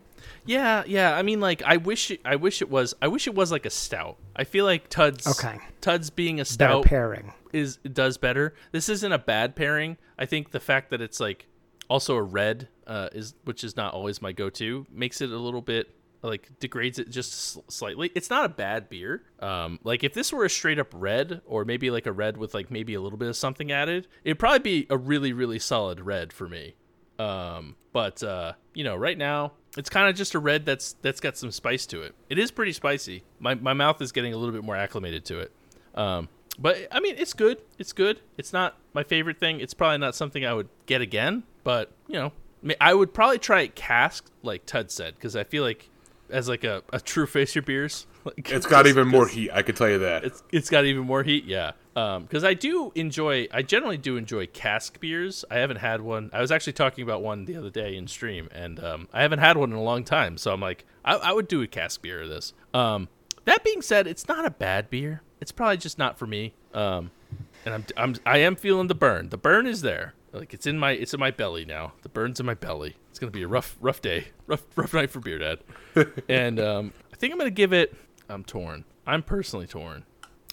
[0.47, 1.15] Yeah, yeah.
[1.17, 3.67] I mean, like, I wish, it, I wish it was, I wish it was like
[3.67, 4.17] a stout.
[4.35, 5.59] I feel like Tud's, Okay.
[5.81, 7.33] Tud's being a Better stout pairing.
[7.53, 8.55] is does better.
[8.73, 9.97] This isn't a bad pairing.
[10.19, 11.47] I think the fact that it's like
[11.89, 15.63] also a red, uh, is which is not always my go-to, makes it a little
[15.63, 18.11] bit like degrades it just slightly.
[18.15, 19.23] It's not a bad beer.
[19.39, 22.55] Um, like if this were a straight up red, or maybe like a red with
[22.55, 26.01] like maybe a little bit of something added, it'd probably be a really really solid
[26.01, 26.75] red for me.
[27.19, 31.21] Um, but uh, you know, right now it's kind of just a red that's that's
[31.21, 32.15] got some spice to it.
[32.29, 33.25] It is pretty spicy.
[33.39, 35.53] My my mouth is getting a little bit more acclimated to it.
[35.95, 36.29] Um,
[36.59, 37.63] but I mean, it's good.
[37.79, 38.21] It's good.
[38.37, 39.61] It's not my favorite thing.
[39.61, 41.45] It's probably not something I would get again.
[41.65, 42.33] but you know,
[42.81, 45.91] I, would probably try it cask, like Tud said, because I feel like
[46.31, 49.51] as like a, a true face your beers, like, It's got even more heat.
[49.53, 50.25] I can tell you that.
[50.25, 51.73] It's it's got even more heat, yeah.
[51.97, 55.45] Um, because I do enjoy, I generally do enjoy cask beers.
[55.51, 56.31] I haven't had one.
[56.33, 59.41] I was actually talking about one the other day in stream, and um, I haven't
[59.41, 60.39] had one in a long time.
[60.39, 62.53] So I'm like, I, I would do a cask beer of this.
[62.73, 63.09] Um,
[63.47, 65.23] that being said, it's not a bad beer.
[65.41, 66.55] It's probably just not for me.
[66.73, 67.11] Um,
[67.65, 69.31] and I'm I'm I am feeling the burn.
[69.31, 70.15] The burn is there.
[70.33, 71.95] Like it's in my it's in my belly now.
[72.03, 72.97] The burn's in my belly.
[73.19, 75.59] It's gonna be a rough rough day, rough rough night for beer dad.
[76.29, 77.93] and um, I think I'm gonna give it.
[78.29, 78.85] I'm torn.
[79.09, 80.05] I'm personally torn.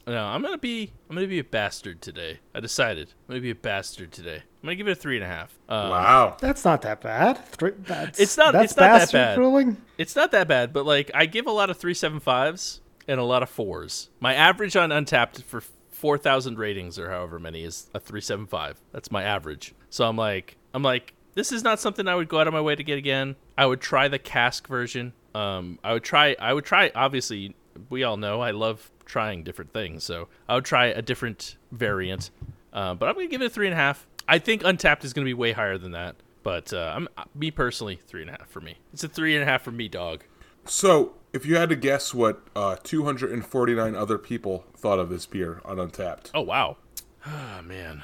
[0.07, 2.39] No, I'm gonna be I'm gonna be a bastard today.
[2.55, 4.37] I decided I'm gonna be a bastard today.
[4.37, 5.55] I'm gonna give it a three and a half.
[5.69, 6.37] Um, wow.
[6.39, 7.45] That's not that bad.
[7.49, 9.37] Three, that's, It's not- That's it's not that bad.
[9.37, 9.77] ruling.
[9.99, 13.19] It's not that bad, but like I give a lot of three seven fives and
[13.19, 14.09] a lot of fours.
[14.19, 18.47] My average on Untappd for four thousand ratings or however many is a three seven
[18.47, 18.81] five.
[18.91, 19.75] That's my average.
[19.91, 22.61] So I'm like I'm like this is not something I would go out of my
[22.61, 23.35] way to get again.
[23.57, 25.13] I would try the cask version.
[25.33, 26.35] Um, I would try.
[26.39, 26.91] I would try.
[26.95, 27.55] Obviously,
[27.89, 32.31] we all know I love trying different things, so I would try a different variant.
[32.73, 34.07] Uh, but I'm gonna give it a three and a half.
[34.27, 36.15] I think Untappd is gonna be way higher than that.
[36.43, 38.77] But uh, I'm me personally three and a half for me.
[38.93, 40.23] It's a three and a half for me, dog.
[40.65, 45.61] So, if you had to guess what uh, 249 other people thought of this beer
[45.65, 46.77] on Untappd, Oh wow.
[47.25, 48.03] Ah man.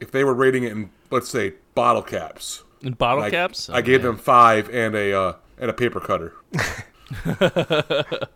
[0.00, 3.70] if they were rating it in, let's say, bottle caps, In bottle I, caps.
[3.70, 4.12] I Oh, gave man.
[4.12, 6.34] them five and a uh, and a paper cutter.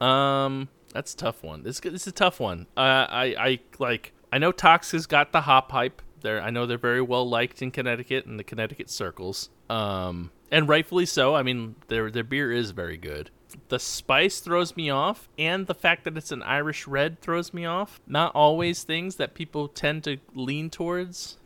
[0.00, 1.62] Um, that's a tough one.
[1.62, 2.66] This this is a tough one.
[2.76, 4.12] Uh, I I like.
[4.32, 6.02] I know Tox has got the hop hype.
[6.20, 9.50] They're I know they're very well liked in Connecticut and the Connecticut circles.
[9.70, 11.34] Um, and rightfully so.
[11.34, 13.30] I mean, their their beer is very good.
[13.68, 17.64] The spice throws me off, and the fact that it's an Irish red throws me
[17.64, 18.00] off.
[18.06, 21.38] Not always things that people tend to lean towards.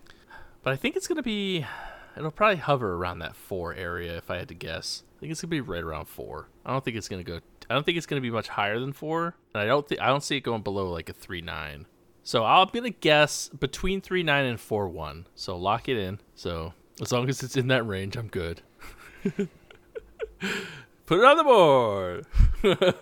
[0.62, 1.64] But I think it's gonna be.
[2.16, 5.04] It'll probably hover around that four area if I had to guess.
[5.16, 6.48] I think it's gonna be right around four.
[6.66, 7.40] I don't think it's gonna go.
[7.70, 10.08] I don't think it's gonna be much higher than four, and I don't think I
[10.08, 11.86] don't see it going below like a three nine.
[12.22, 15.26] So I'm gonna guess between three nine and four one.
[15.34, 16.20] So lock it in.
[16.34, 18.62] So as long as it's in that range, I'm good.
[21.06, 22.26] Put it on the board.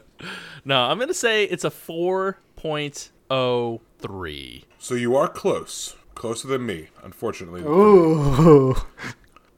[0.64, 4.64] no, I'm gonna say it's a four point oh three.
[4.78, 7.62] So you are close, closer than me, unfortunately.
[7.62, 8.72] Ooh.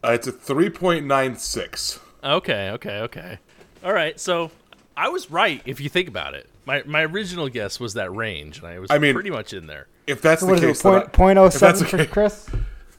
[0.05, 1.99] Uh, it's a 3.96.
[2.23, 3.38] Okay, okay, okay.
[3.83, 4.51] All right, so
[4.97, 6.49] I was right if you think about it.
[6.66, 9.66] My my original guess was that range, and I was I mean- pretty much in
[9.66, 9.87] there.
[10.07, 10.83] If that's What the is case, it?
[10.85, 12.51] then I- Point, point oh if that's for case- Chris.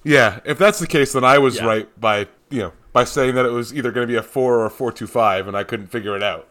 [0.04, 1.66] yeah, if that's the case, then I was Yeah.
[1.66, 4.58] right by you know by saying that it was either going to be a four
[4.60, 6.48] or a four two five, and I couldn't figure it out.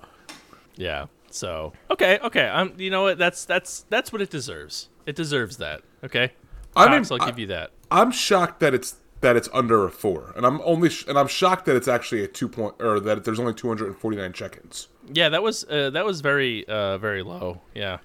[0.77, 1.07] Yeah.
[1.31, 2.47] So okay, okay.
[2.49, 3.19] Um, you know what?
[3.19, 4.89] That's that's that's what it deserves.
[5.07, 5.81] It deserves that.
[6.05, 6.33] Okay.
[6.79, 7.71] I mean, Tox, I'll I- give you that.
[7.91, 11.27] I'm shocked that it's that it's under a four, and I'm only sh- and I'm
[11.27, 14.89] shocked that it's actually a two point or that there's only 249 check-ins.
[15.13, 17.61] Yeah, that was uh, that was very uh, very low.
[17.75, 17.99] Yeah.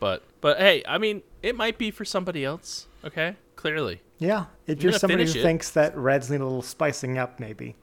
[0.00, 2.86] But but hey, I mean, it might be for somebody else.
[3.04, 5.42] Okay, clearly Yeah, if You're you're somebody who it.
[5.42, 7.76] thinks that reds need a little spicing up, maybe.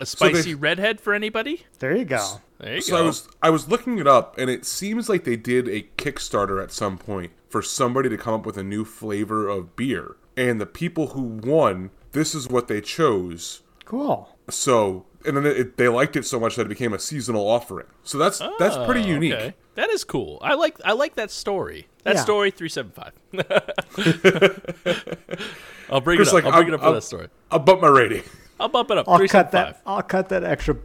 [0.00, 1.64] A spicy they- redhead for anybody.
[1.78, 2.40] There you go.
[2.58, 3.02] There you So go.
[3.02, 6.62] I was I was looking it up, and it seems like they did a Kickstarter
[6.62, 10.60] at some point for somebody to come up with a new flavor of beer, and
[10.60, 13.62] the people who won, this is what they chose.
[13.84, 14.36] Cool.
[14.48, 17.86] So and then it, they liked it so much that it became a seasonal offering.
[18.04, 19.32] So that's that's oh, pretty Oh, unique.
[19.34, 19.54] okay.
[19.76, 20.38] That is cool.
[20.42, 21.86] I like I like that story.
[22.04, 22.22] That Yeah.
[22.22, 23.12] story three seven five.
[25.90, 26.34] I'll bring Chris, it up.
[26.34, 27.28] like, I'll bring I'm- it up for I'm- that story.
[27.50, 28.22] I'll bump my rating.
[28.60, 29.08] I'll bump it up.
[29.08, 29.76] I'll three cut that.
[29.76, 29.82] five.
[29.86, 30.76] I'll cut that extra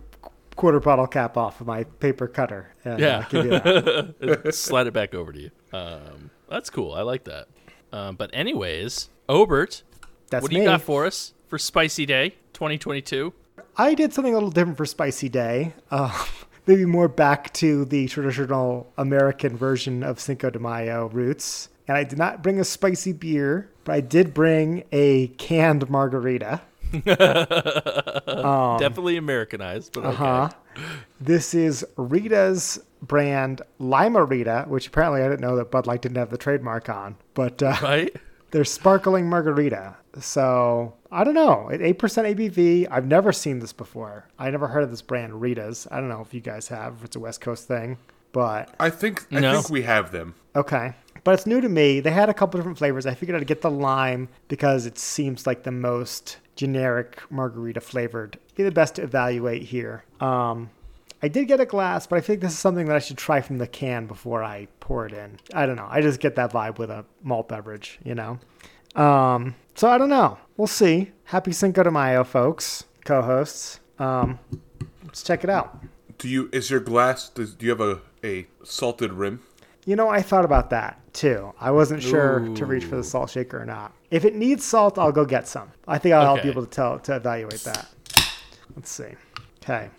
[0.55, 2.73] quarter bottle cap off of my paper cutter.
[2.85, 3.25] Uh, Yeah.
[3.29, 4.49] give you that.
[4.55, 5.51] Slide it back over to you.
[5.73, 6.93] Um, that's cool.
[6.93, 7.47] I like that.
[7.91, 9.83] Um, but anyways, Obert,
[10.29, 10.63] That's what do me.
[10.63, 13.33] you got for us for Spicy Day 2022?
[13.77, 15.73] I did something a little different for Spicy Day.
[15.91, 16.25] Uh,
[16.67, 21.69] maybe more back to the traditional American version of Cinco de Mayo roots.
[21.87, 26.61] And I did not bring a spicy beer, but I did bring a canned margarita.
[28.79, 30.15] Definitely Americanized, but okay.
[30.15, 30.49] Huh?
[31.19, 36.17] This is Rita's brand Lima Rita, which apparently I didn't know that Bud Light didn't
[36.17, 37.15] have the trademark on.
[37.33, 38.15] But uh, Right?
[38.51, 39.95] they're sparkling margarita.
[40.19, 41.69] So I don't know.
[41.71, 44.27] At eight percent ABV, I've never seen this before.
[44.39, 45.87] I never heard of this brand Rita's.
[45.91, 46.95] I don't know if you guys have.
[46.99, 47.97] If it's a West Coast thing,
[48.31, 49.53] but I think I No.
[49.55, 50.35] think we have them.
[50.55, 50.93] okay.
[51.23, 52.01] But it's new to me.
[52.01, 53.07] They had a couple different flavors.
[53.07, 58.39] I figured I'd get the lime because it seems like the most generic margarita flavored.
[58.55, 60.03] Be the best to evaluate here.
[60.19, 60.69] Um,
[61.21, 63.41] I did get a glass, but I think this is something that I should try
[63.41, 65.39] from the can before I pour it in.
[65.53, 65.87] I don't know.
[65.89, 68.39] I just get that vibe with a malt beverage, you know.
[68.95, 70.37] Um, so I don't know.
[70.57, 71.11] we'll see.
[71.25, 73.79] Happy Cinco de Mayo, folks, co-hosts.
[73.99, 74.39] Um,
[75.03, 75.83] let's check it out.
[76.17, 77.29] Do you is your glass?
[77.29, 79.41] Does, do you have a a salted rim?
[79.85, 81.53] You know, I thought about that too.
[81.59, 83.93] I wasn't sure to reach for the salt shaker or not.
[84.15, 85.71] If it needs salt, I'll go get some.
[85.87, 86.47] I think I'll help Okay.
[86.47, 87.87] people to tell to evaluate that.
[88.73, 89.09] Let's see.
[89.61, 89.89] Okay.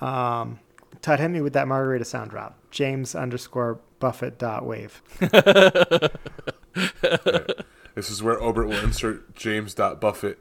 [0.00, 0.58] Um,
[1.02, 2.58] Todd, hit me with that margarita sound drop.
[2.72, 5.00] James underscore Buffett dot wave.
[7.94, 10.40] This is where Obert will insert James dot Buffett.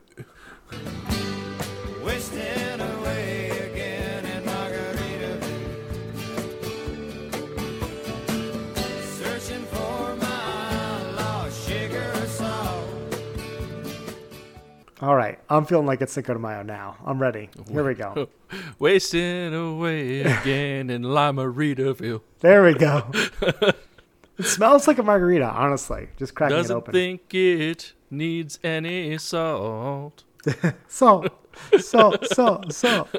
[2.04, 2.39] Wasting
[15.04, 16.96] All right, I'm feeling like it's Cinco de Mayo now.
[17.06, 17.50] I'm ready.
[17.70, 18.30] Here we go.
[18.80, 22.22] Wasting away again in Limeritaville.
[22.39, 23.06] There we go.
[23.42, 23.76] it
[24.46, 26.08] smells like a margarita, honestly.
[26.16, 26.94] Just cracking it open.
[26.94, 30.24] Doesn't think it needs any salt.
[30.88, 31.28] Salt,
[31.80, 33.10] salt, salt, salt.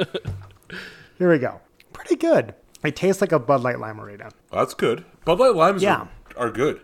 [1.19, 1.61] Here we go.
[1.93, 2.55] Pretty good.
[2.83, 4.31] It tastes like a Bud Light Limerita.
[4.51, 5.05] Well, that's good.
[5.27, 6.07] Bud Light limes Yeah.
[6.37, 6.81] are, are good.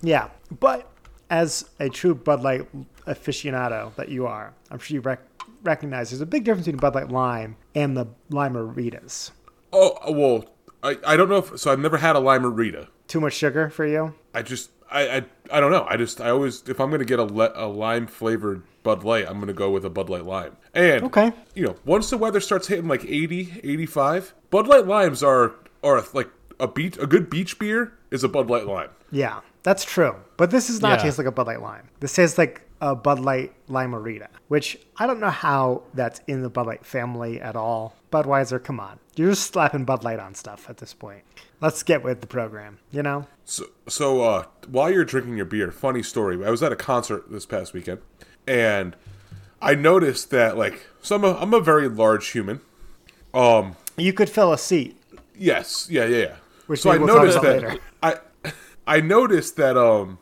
[0.00, 0.90] Yeah, but
[1.28, 2.66] as a true Bud Light
[3.08, 5.22] aficionado that you are, I'm sure you rec-
[5.64, 9.30] recognize there's a big difference between Bud Light Lime and the Limeritas.
[9.72, 10.44] Oh uh, well,
[10.82, 11.72] I, I don't know if so.
[11.72, 12.88] I've never had a limerita.
[13.06, 14.14] Too much sugar for you?
[14.34, 15.86] I just I, I I don't know.
[15.88, 19.26] I just I always if I'm gonna get a le, a lime flavored Bud Light,
[19.28, 20.56] I'm gonna go with a Bud Light lime.
[20.74, 21.32] And Okay.
[21.54, 26.02] you know, once the weather starts hitting like 80, 85, Bud Light limes are are
[26.14, 26.28] like
[26.60, 28.90] a beach a good beach beer is a Bud Light lime.
[29.10, 30.14] Yeah, that's true.
[30.36, 31.04] But this does not Yeah.
[31.04, 31.88] taste like a Bud Light Lime.
[32.00, 36.50] This tastes like a Bud Light Limerita, which I don't know how that's in the
[36.50, 37.94] Bud Light family at all.
[38.12, 38.98] Budweiser, come on.
[39.16, 41.22] You're just slapping Bud Light on stuff at this point.
[41.60, 43.26] Let's get with the program, you know?
[43.44, 46.44] So, so uh, while you're drinking your beer, funny story.
[46.44, 47.98] I was at a concert this past weekend,
[48.46, 48.94] and
[49.60, 52.60] I noticed that like so I'm a, I'm a very large human.
[53.34, 54.96] Um, You could fill a seat.
[55.36, 56.36] yes, yeah, yeah, yeah.
[56.68, 57.78] Which so I we'll noticed that later.
[58.02, 58.16] I
[58.86, 60.18] I noticed that um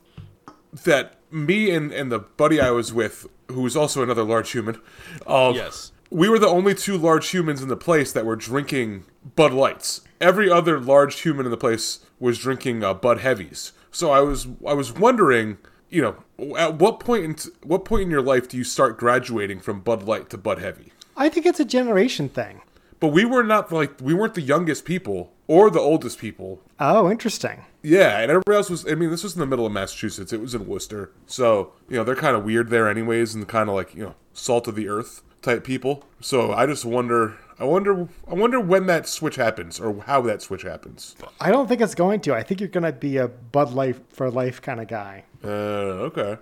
[0.85, 4.81] that me and and the buddy I was with, who was also another large human,
[5.27, 5.93] um, Yes.
[6.11, 10.03] we were the only two large humans in the place that were drinking Bud Lights.
[10.21, 13.73] Every other large human in the place was drinking uh, Bud Heavies.
[13.91, 15.59] So I was I was wondering,
[15.91, 18.99] you know, at what point in t- what point in your life do you start
[18.99, 20.93] graduating from Bud Light to Bud Heavy?
[21.17, 22.61] I think it's a generation thing.
[23.01, 26.61] But we were not like we weren't the youngest people or the oldest people.
[26.81, 27.65] Oh, interesting.
[27.89, 28.85] Yeah, and everybody else was.
[28.91, 30.33] I mean, this was in the middle of Massachusetts.
[30.33, 33.69] It was in Worcester, so you know they're kind of weird there, anyways, and kind
[33.69, 36.05] of like you know salt of the earth type people.
[36.21, 37.37] So I just wonder.
[37.61, 38.09] I wonder.
[38.27, 41.15] I wonder when that switch happens, or how that switch happens.
[41.41, 42.35] I don't think it's going to.
[42.35, 45.23] I think you're going to be a Bud Light for life kind of guy.
[45.45, 46.39] Uh, okay.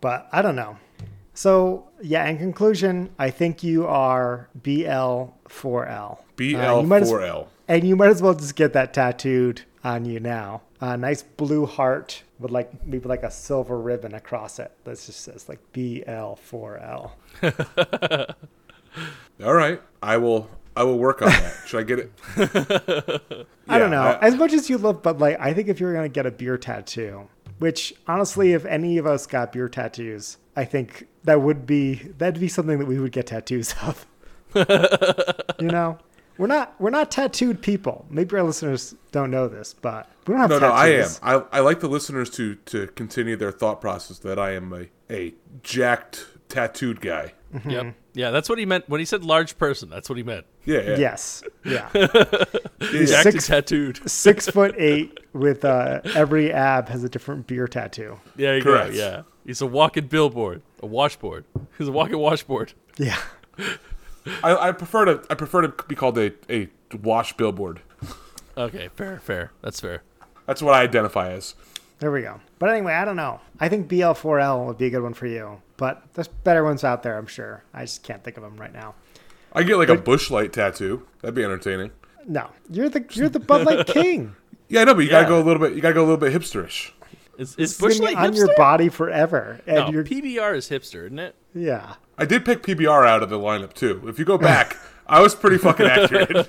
[0.00, 0.76] but I don't know.
[1.34, 6.18] So yeah, in conclusion, I think you are BL4L.
[6.36, 7.12] B Uh, L you might as-
[7.66, 10.62] and you might as well just get that tattooed on you now.
[10.80, 15.20] A nice blue heart with like maybe like a silver ribbon across it that just
[15.20, 17.10] says like BL4L.
[19.44, 20.48] All right, I will.
[20.76, 21.54] I will work on that.
[21.66, 22.12] Should I get it?
[23.68, 24.02] I don't know.
[24.02, 26.32] I- as much as you love Bud Light, I think if you're gonna get a
[26.32, 31.64] beer tattoo, which honestly, if any of us got beer tattoos, I think that would
[31.66, 34.04] be that'd be something that we would get tattoos of.
[35.60, 35.98] you know,
[36.38, 38.06] we're not we're not tattooed people.
[38.10, 41.08] Maybe our listeners don't know this, but we don't have No, no, I am.
[41.22, 44.88] I, I like the listeners to to continue their thought process that I am a
[45.12, 47.34] a jacked tattooed guy.
[47.54, 47.70] Mm-hmm.
[47.70, 47.94] Yep.
[48.14, 49.88] Yeah, that's what he meant when he said large person.
[49.88, 50.44] That's what he meant.
[50.64, 50.96] Yeah, yeah.
[50.96, 51.88] Yes, yeah.
[51.94, 52.08] yeah.
[52.80, 54.08] Jacked Six- and tattooed.
[54.10, 58.18] Six foot eight with uh, every ab has a different beer tattoo.
[58.36, 58.92] There you Correct.
[58.92, 58.98] go.
[58.98, 61.44] Yeah, he's a walking billboard, a washboard.
[61.78, 62.72] He's a walking washboard.
[62.98, 63.18] Yeah.
[64.42, 66.68] I, I prefer to I prefer to be called a, a
[67.02, 67.80] wash billboard.
[68.56, 69.50] Okay, fair, fair.
[69.62, 70.02] That's fair.
[70.46, 71.54] That's what I identify as.
[71.98, 72.40] There we go.
[72.58, 73.40] But anyway, I don't know.
[73.60, 75.60] I think BL4L would be a good one for you.
[75.76, 77.64] But there's better ones out there, I'm sure.
[77.72, 78.94] I just can't think of them right now.
[79.52, 81.06] I get like a bush light tattoo.
[81.20, 81.90] That'd be entertaining.
[82.26, 84.34] No, you're the you're the Bud Light King.
[84.68, 85.74] Yeah, I know, but you gotta go a little bit.
[85.74, 86.90] You gotta go a little bit hipsterish.
[87.38, 88.36] Is, is It's gonna Bush Light on hipster?
[88.36, 91.34] your body forever, and No, you're PBR is hipster, isn't it?
[91.54, 91.94] yeah.
[92.18, 94.02] I did pick PBR out of the lineup too.
[94.06, 96.46] If you go back, I was pretty fucking accurate.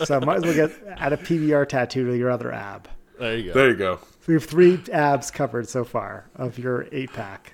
[0.06, 2.88] So I might as well get add a PBR tattoo to your other ab.
[3.18, 3.52] There you go.
[3.52, 3.96] there you go.
[3.96, 7.52] So we have three abs covered so far of your eight pack.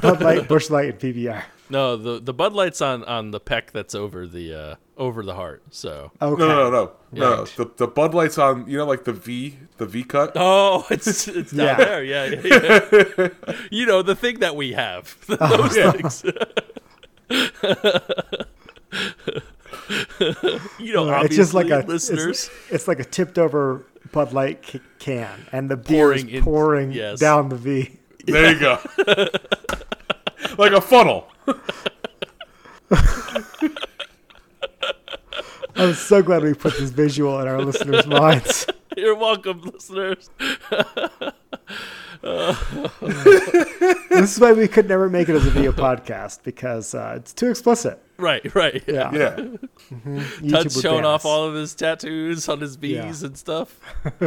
[0.00, 1.42] Bud Light, Bush Light, and PBR.
[1.70, 5.34] No, the the Bud Light's on on the peck that's over the uh over the
[5.34, 5.62] heart.
[5.70, 6.10] So.
[6.20, 6.40] Okay.
[6.42, 7.38] No, no, no, no.
[7.38, 7.54] Right.
[7.56, 8.68] The the Bud Light's on.
[8.68, 10.32] You know, like the V, the V cut.
[10.34, 11.76] Oh, it's it's down Yeah.
[11.76, 12.04] there.
[12.04, 12.80] Yeah, yeah,
[13.18, 13.28] yeah.
[13.70, 15.16] you know the thing that we have.
[15.26, 16.24] Those things.
[20.78, 22.28] you know, Uh, it's just like a listeners.
[22.28, 26.34] It's, it's like a tipped over Bud Light c- can, and the beer Pouring is
[26.34, 27.20] in- pouring yes.
[27.20, 27.98] down the V.
[28.26, 28.78] There you go.
[30.58, 31.28] like a funnel.
[35.78, 38.66] I'm so glad we put this visual in our listeners' minds.
[38.96, 40.28] You're welcome, listeners.
[44.10, 47.32] This is why we could never make it as a video podcast because uh, it's
[47.32, 48.02] too explicit.
[48.16, 48.82] Right, right.
[48.88, 49.36] Yeah, Yeah.
[49.90, 53.26] YouTube Tud's would showing ban off all of his tattoos on his V's Yeah.
[53.28, 53.78] and stuff.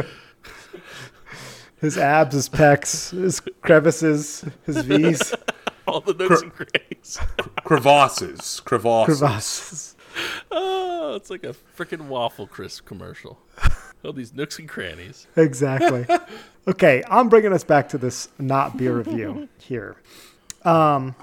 [1.82, 5.34] his abs, his pecs, his crevices, his V's,
[5.86, 7.18] All the nooks and crannies.
[7.64, 8.62] Crevasses.
[8.64, 9.06] Crevasses.
[9.18, 9.94] crevasses.
[10.54, 13.38] Oh, it's like a freaking waffle crisp commercial.
[14.04, 15.26] All these nooks and crannies.
[15.36, 16.06] Exactly.
[16.68, 19.96] okay, I'm bringing us back to this not beer review here.
[20.64, 21.14] Um,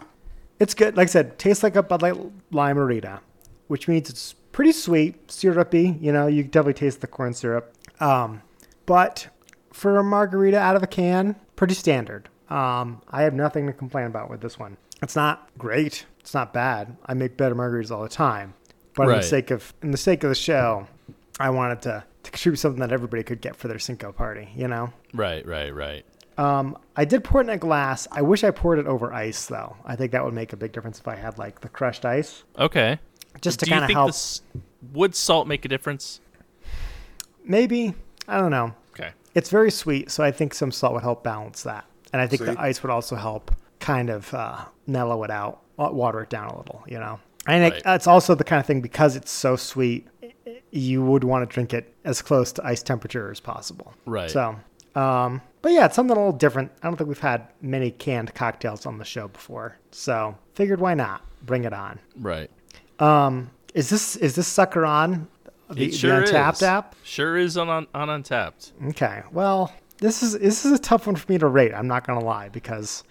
[0.60, 0.98] it's good.
[0.98, 2.16] Like I said, tastes like a Bud Light
[2.52, 3.20] Limerita,
[3.68, 5.98] which means it's pretty sweet, syrupy.
[6.02, 7.74] You know, you definitely taste the corn syrup.
[8.00, 8.42] Um,
[8.86, 9.28] but
[9.72, 12.30] for a margarita out of a can, pretty standard.
[12.50, 14.78] Um, I have nothing to complain about with this one.
[15.02, 16.06] It's not great.
[16.20, 16.98] It's not bad.
[17.06, 18.54] I make better margaritas all the time.
[19.08, 20.88] But in the sake of in the sake of the show,
[21.40, 24.50] I wanted to, to contribute something that everybody could get for their Cinco party.
[24.56, 24.94] You know.
[25.14, 26.06] Right, right, right.
[26.38, 28.08] Um, I did pour it in a glass.
[28.12, 29.76] I wish I poured it over ice though.
[29.86, 32.44] I think that would make a big difference if I had like the crushed ice,
[32.58, 32.98] Okay.
[33.42, 34.08] just to kind of help.
[34.08, 34.42] this
[34.94, 36.22] would salt make a difference?
[37.44, 37.94] Maybe
[38.28, 38.74] I don't know.
[38.92, 39.12] Okay.
[39.36, 42.42] It's very sweet, so I think some salt would help balance that, and I think
[42.42, 42.46] See?
[42.52, 46.58] the ice would also help kind of uh, mellow it out, water it down a
[46.58, 46.84] little.
[46.88, 47.82] You know, Think Right.
[47.96, 50.08] it's also the kind of thing because it's so sweet,
[50.72, 53.94] you would want to drink it as close to ice temperature as possible.
[54.06, 54.30] Right.
[54.30, 54.56] So,
[54.96, 56.72] um, but yeah, it's something a little different.
[56.84, 60.94] I don't think we've had many canned cocktails on the show before, so figured why
[60.94, 62.00] not bring it on.
[62.20, 62.50] Right.
[63.00, 65.28] Um, is this is this sucker on
[65.70, 66.64] the, it sure the Untappd is.
[66.64, 66.96] app?
[67.04, 68.72] Sure is on, on on Untappd.
[68.90, 71.74] Okay, well, this is this is a tough one for me to rate.
[71.74, 73.04] I'm not gonna lie because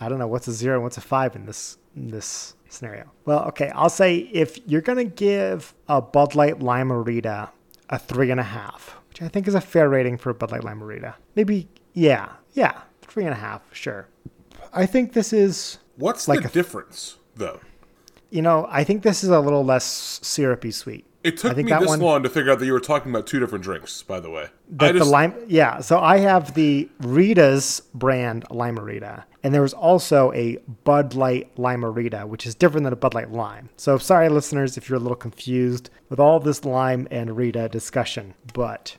[0.00, 3.10] I don't know what's a zero and what's a five in this in this scenario.
[3.24, 7.50] Well, okay, I'll say if you're gonna give a Bud Light Limerita
[7.90, 10.50] a three and a half, which I think is a fair rating for a Bud
[10.52, 11.14] Light Limerita.
[11.34, 14.08] Maybe, yeah, yeah, three and a half, sure.
[14.72, 17.60] I think this is, What's Like the a- difference, though?
[18.30, 21.04] you know, I think this is a little less syrupy sweet.
[21.24, 23.12] It took I think me this one- long to figure out that you were talking
[23.12, 24.02] about two different drinks.
[24.02, 25.80] By the way, That I just, the lime, yeah.
[25.80, 32.26] So I have the Rita's brand Limerita, and there was also a Bud Light Limerita,
[32.26, 33.68] which is different than a Bud Light Lime.
[33.76, 38.34] So sorry, listeners, if you're a little confused with all this lime and Rita discussion,
[38.52, 38.96] but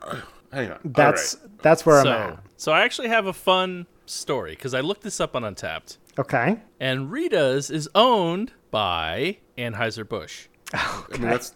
[0.52, 0.78] hang on.
[0.84, 1.62] that's All right.
[1.62, 2.38] that's where so, I'm at.
[2.56, 6.60] so I actually have a fun story because I looked this up on Untappd, Okay.
[6.78, 10.46] and Rita's is owned by Anheuser Busch.
[11.12, 11.54] I mean, that's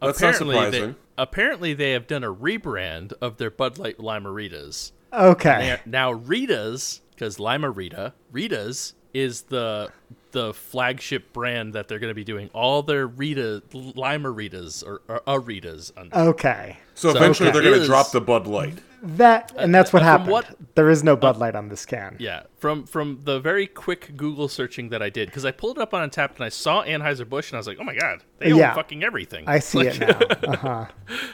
[0.00, 4.92] that's not apparently, they, apparently they have done a rebrand of their Bud Light Limeritas.
[5.12, 5.78] Okay.
[5.86, 9.90] Now Rita's, because Limerita, Rita's is the
[10.32, 15.22] the flagship brand that they're going to be doing all their Rita Limeritas or, or
[15.26, 16.16] uh, Aritas under.
[16.16, 16.78] Okay.
[16.94, 17.58] So So eventually okay.
[17.58, 18.78] they're going to drop the Bud Light.
[19.02, 20.30] That and that's what from happened.
[20.30, 22.16] what- there is no Bud Light on this can.
[22.18, 25.82] Yeah, from from the very quick Google searching that I did, because I pulled it
[25.82, 28.22] up on Untappd and I saw Anheuser Busch and I was like, oh my god,
[28.38, 29.44] they own fucking everything.
[29.46, 30.18] I see Like- it now.
[30.50, 30.86] Uh-huh.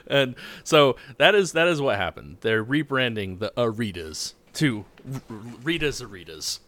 [0.06, 2.38] and so that is that is what happened.
[2.42, 4.84] They're rebranding the Aritas to
[5.62, 6.60] Rita's Aritas.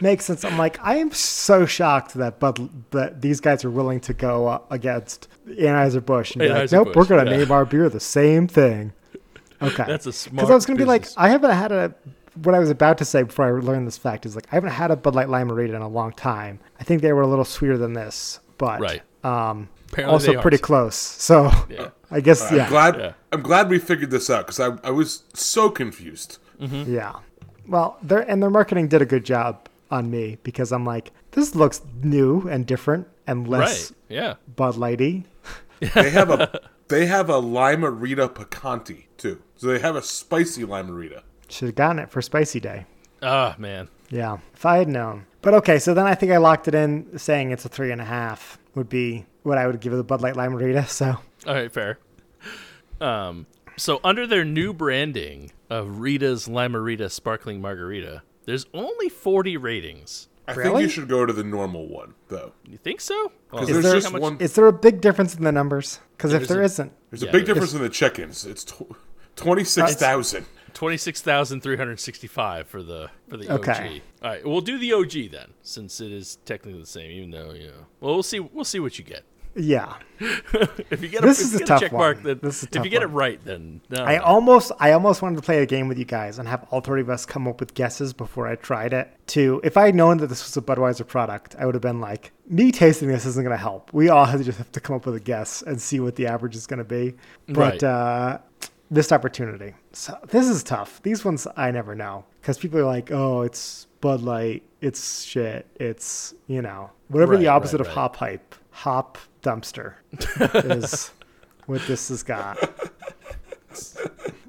[0.00, 0.44] Makes sense.
[0.44, 4.46] I'm like, I am so shocked that Bud that these guys are willing to go
[4.46, 7.38] uh, against Anheuser Busch and be like, nope, we're gonna yeah.
[7.38, 8.92] name our beer the same thing.
[9.62, 10.36] Okay, That's a smart.
[10.36, 11.06] because I was gonna be like.
[11.16, 11.94] I haven't had a.
[12.42, 14.70] What I was about to say before I learned this fact is like, I haven't
[14.72, 16.60] had a Bud Light Limerita in a long time.
[16.78, 19.02] I think they were a little sweeter than this, but Right.
[19.24, 20.96] um, Apparently also pretty close.
[20.96, 21.88] So Yeah.
[22.10, 22.96] I guess I'm yeah, glad.
[22.98, 23.12] Yeah.
[23.32, 26.36] I'm glad we figured this out because I, I was so confused.
[26.58, 27.14] Yeah.
[27.66, 31.54] Well, their and their marketing did a good job on me because I'm like, this
[31.54, 33.98] looks new and different and less Right?
[34.10, 34.34] Yeah.
[34.56, 35.24] Bud Lighty.
[35.80, 39.42] They have a they have a Limerita Picante too.
[39.56, 41.22] So they have a spicy Limerita.
[41.48, 42.86] Should have gotten it for Spicy Day.
[43.22, 43.88] Ah man.
[44.10, 45.26] Yeah, if I had known.
[45.42, 48.00] But okay, so then I think I locked it in saying it's a three and
[48.00, 50.88] a half would be what I would give the Bud Light Limerita.
[50.88, 51.16] So
[51.46, 51.98] All right, fair.
[53.00, 60.28] Um, so under their new branding of Rita's Limerita Sparkling Margarita, there's only 40 ratings
[60.48, 62.52] I think you should go to the normal one though.
[62.68, 63.32] You think so?
[63.50, 64.36] Because Is there's there- just much- one.
[64.38, 66.00] Is there a big difference in the numbers?
[66.16, 68.44] Because if There's there a- isn't, There's Yeah, a big there difference in the check-ins.
[68.46, 68.92] It's tw-
[69.36, 70.46] twenty-six thousand.
[70.74, 73.72] Twenty six thousand three hundred sixty five for the for the Okay.
[73.72, 74.02] OG.
[74.22, 77.10] All right, we'll do the OG then, since it is technically the same.
[77.10, 78.40] Even though you know, well, we'll see.
[78.40, 79.24] We'll see what you get.
[79.56, 79.94] Yeah.
[80.90, 82.38] If you get This a, is a tough check mark, one.
[82.42, 84.22] This is if you get it right, then no, I no.
[84.22, 87.00] almost, I almost wanted to play a game with you guys and have all three
[87.02, 89.10] of us come up with guesses before I tried it.
[89.28, 92.00] To if I had known that this was a Budweiser product, I would have been
[92.00, 93.92] like, me tasting this isn't going to help.
[93.92, 96.16] We all have to just have to come up with a guess and see what
[96.16, 97.14] the average is going to be.
[97.48, 97.82] But Right.
[97.82, 98.38] uh,
[98.90, 101.02] this opportunity, so this is tough.
[101.02, 105.66] These ones I never know because people are like, oh, it's Bud Light, it's shit,
[105.76, 109.94] it's you know whatever the opposite right, of hop hype, hop dumpster
[110.82, 111.10] is
[111.66, 112.58] what this has got.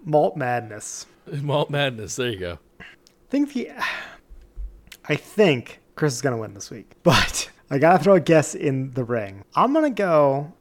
[0.04, 1.06] Malt madness.
[1.42, 2.16] Malt madness.
[2.16, 2.60] There you go.
[2.80, 2.84] I
[3.30, 3.70] think the
[5.10, 8.92] I think Chris is gonna win this week, but I gotta throw a guess in
[8.92, 9.44] the ring.
[9.56, 10.54] I'm gonna go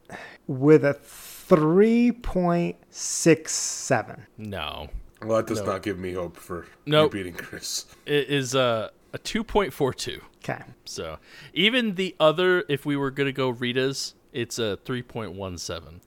[0.46, 4.26] with a three point six seven.
[4.36, 4.88] No,
[5.22, 5.66] Well, that does No.
[5.66, 7.14] not give me hope for Nope.
[7.14, 7.86] you beating Chris.
[8.04, 10.20] it is uh, a two point four two.
[10.38, 10.62] Okay.
[10.84, 11.18] So
[11.54, 16.00] even the other, if we were gonna go Rita's, it's a three point one seven.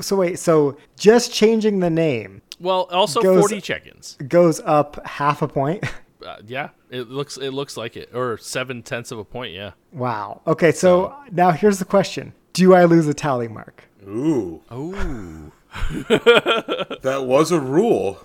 [0.00, 4.16] So wait, so just changing the name Well, also Goes- forty check-ins.
[4.28, 5.84] goes up half a point.
[6.22, 9.54] Uh, yeah, it looks it looks like it, or seven tenths of a point.
[9.54, 9.70] Yeah.
[9.90, 10.42] wow.
[10.46, 13.84] Okay, so now here's the question: Do I lose a tally mark?
[14.06, 15.50] Ooh, Ooh.
[16.10, 18.18] that was a rule.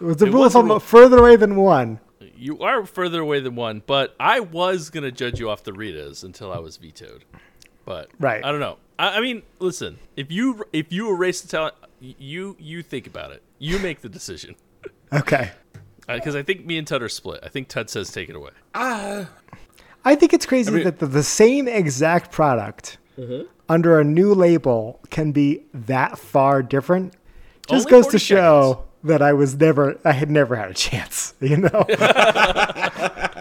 [0.00, 0.80] Was the It rule was if a I'm rule.
[0.80, 2.00] further away than one?
[2.34, 6.24] You are further away than one, but I was gonna judge you off the Ritas
[6.24, 7.24] until I was vetoed.
[7.84, 8.42] But Right.
[8.42, 8.78] I don't know.
[8.98, 13.32] I, I mean, listen, if you if you erase the talent, you you think about
[13.32, 13.42] it.
[13.58, 14.56] You make the decision
[15.12, 15.52] Okay.
[16.06, 17.40] because I think me and Tud are split.
[17.42, 18.50] I think Tud says take it away.
[18.74, 23.46] I think it's crazy mean- that the, the same exact product Mm-hmm.
[23.68, 27.14] under a new label can be that far different.
[27.68, 31.32] Just Only goes to show that I was never, I had never had a chance.
[31.40, 31.68] You know,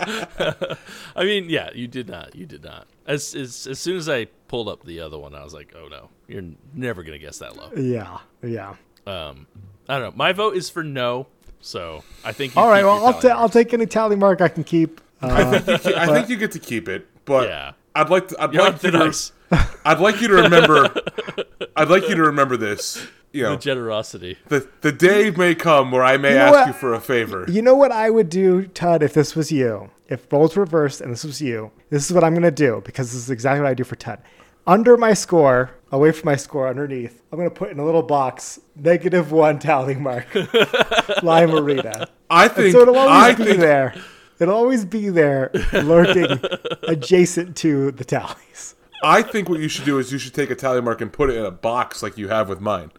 [1.15, 2.35] I mean, yeah, you did not.
[2.35, 2.87] You did not.
[3.07, 5.87] As as as soon as I pulled up the other one, I was like, oh
[5.87, 6.43] no, you're
[6.73, 7.71] never gonna guess that low.
[7.75, 8.75] yeah, yeah.
[9.05, 9.47] Um,
[9.89, 10.13] I don't know.
[10.15, 11.27] My vote is for no.
[11.59, 12.55] So I think.
[12.55, 15.01] You All right, well, I'll, tally ta- I'll take any tally mark I can keep.
[15.21, 17.71] Uh, I think you, I think you get to keep it, but Yeah.
[17.95, 18.41] I'd like to.
[18.41, 18.97] I'd You're like like you to.
[18.97, 19.31] nice,
[19.85, 20.89] I'd like you to remember.
[21.75, 23.05] I'd like you to remember this.
[23.33, 24.37] You the generosity.
[24.47, 26.67] the the day may come where I may You know ask what?
[26.67, 27.45] you for a favor.
[27.49, 29.89] you know what I would do, Todd, if this was you?
[30.07, 33.11] If roles reversed and this was you, this is what I'm going to do because
[33.11, 34.19] this is exactly what I do for Todd.
[34.67, 38.03] Under my score, away from my score, underneath, I'm going to put in a little
[38.03, 40.27] box negative one tally mark.
[41.23, 42.09] Lima Rita.
[42.29, 42.71] I think.
[42.73, 43.59] So it'll always I be think.
[43.59, 43.95] there.
[44.39, 46.39] It'll always be there, lurking
[46.83, 48.72] adjacent to the tallies.
[49.03, 51.29] I think what you should do is you should take a tally mark and put
[51.29, 52.91] it in a box like you have with mine.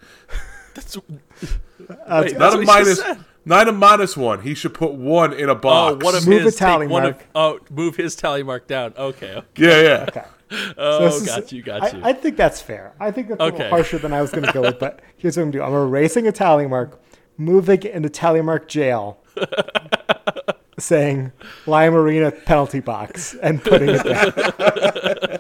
[0.74, 3.00] That's Uh, Wait, Not a minus.
[3.46, 4.40] Not a minus one.
[4.40, 6.04] He should put one in a oh, box.
[6.04, 6.56] one of Move a his.
[6.56, 7.04] tally mark.
[7.20, 8.94] Of, oh, move his tally mark down.
[8.96, 9.42] Okay.
[9.56, 10.04] yeah, yeah.
[10.08, 10.24] Okay.
[10.76, 12.04] Oh, this is- got you, got I, you.
[12.04, 12.92] I think that's fair.
[13.00, 13.56] I think that's a Okay.
[13.64, 15.64] little harsher than I was going to go with, but here's what I'm doing.
[15.64, 17.00] I'm erasing a tally mark,
[17.38, 19.18] moving it into tally mark jail,
[20.78, 21.32] saying
[21.66, 25.38] Lima Marina penalty box, and putting it there.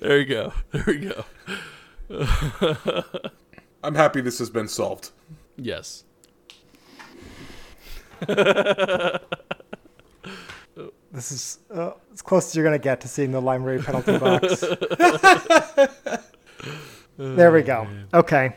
[0.00, 0.52] There you go.
[0.72, 1.24] There we go.
[3.82, 5.10] I'm happy this has been solved.
[5.56, 6.04] Yes.
[11.14, 13.84] This is uh, as close as you're going to get to seeing the Lima Marina
[13.84, 14.64] penalty box.
[17.16, 17.86] there we go.
[18.12, 18.56] Okay.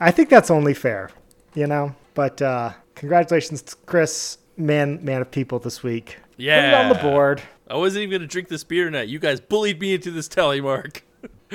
[0.00, 1.10] I think that's only fair,
[1.54, 1.92] you know?
[2.14, 6.18] But uh, congratulations to Chris, man, man of people this week.
[6.36, 6.60] Yeah.
[6.60, 7.42] Put it on the board.
[7.72, 9.08] I wasn't even gonna drink this beer tonight.
[9.08, 11.02] You guys bullied me into this tally mark.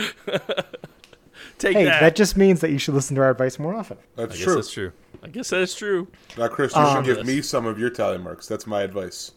[1.57, 2.01] Take Hey, that.
[2.01, 3.97] that just means that you should listen to our advice more often.
[4.15, 4.55] That's I guess true.
[4.55, 4.91] that's true.
[5.23, 6.07] I guess that is true.
[6.37, 8.47] Now, Chris, you Um, should give me some of your tally marks.
[8.47, 9.31] That's my advice.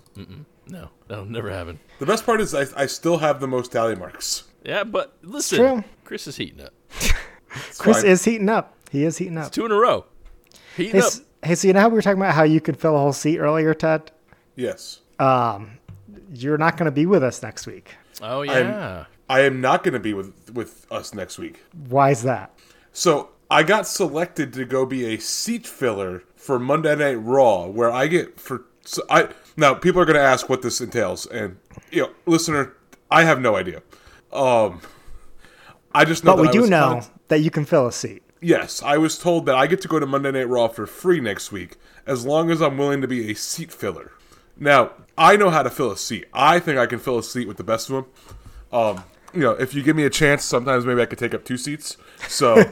[0.67, 1.79] No, that'll never happen.
[1.99, 4.45] The best part is I, I still have the most tally marks.
[4.65, 5.85] Yeah, but listen, true.
[6.05, 6.73] Chris is heating up.
[7.79, 8.07] Chris fine.
[8.11, 8.77] is heating up.
[8.91, 9.53] He is heating up.
[9.53, 10.05] Two in a row.
[10.77, 11.05] Heating Hey, up.
[11.07, 12.99] s- hey, so you know how we were talking about how you could fill a
[12.99, 14.11] whole seat earlier, Ted?
[14.57, 15.01] Yes.
[16.33, 17.97] You're not going to be with us next week.
[18.23, 19.07] Oh yeah.
[19.29, 21.63] I am not going to be with with us next week.
[21.89, 22.53] Why is that?
[22.93, 27.91] So I got selected to go be a seat filler for Monday Night Raw, where
[27.91, 31.57] I get for so I now people are going to ask what this entails, and
[31.91, 32.75] you know, listener,
[33.11, 33.83] I have no idea.
[34.33, 34.81] Um,
[35.93, 36.37] I just know.
[36.37, 38.23] But that we I do know contact- that you can fill a seat.
[38.41, 41.21] Yes, I was told that I get to go to Monday Night Raw for free
[41.21, 41.77] next week,
[42.07, 44.13] as long as I'm willing to be a seat filler.
[44.61, 46.27] Now, I know how to fill a seat.
[46.33, 48.07] I think I can fill a seat with the best of them.
[48.73, 51.45] Um, you know, if you give me a chance, sometimes maybe I could take up
[51.45, 51.97] two seats.
[52.29, 52.57] So,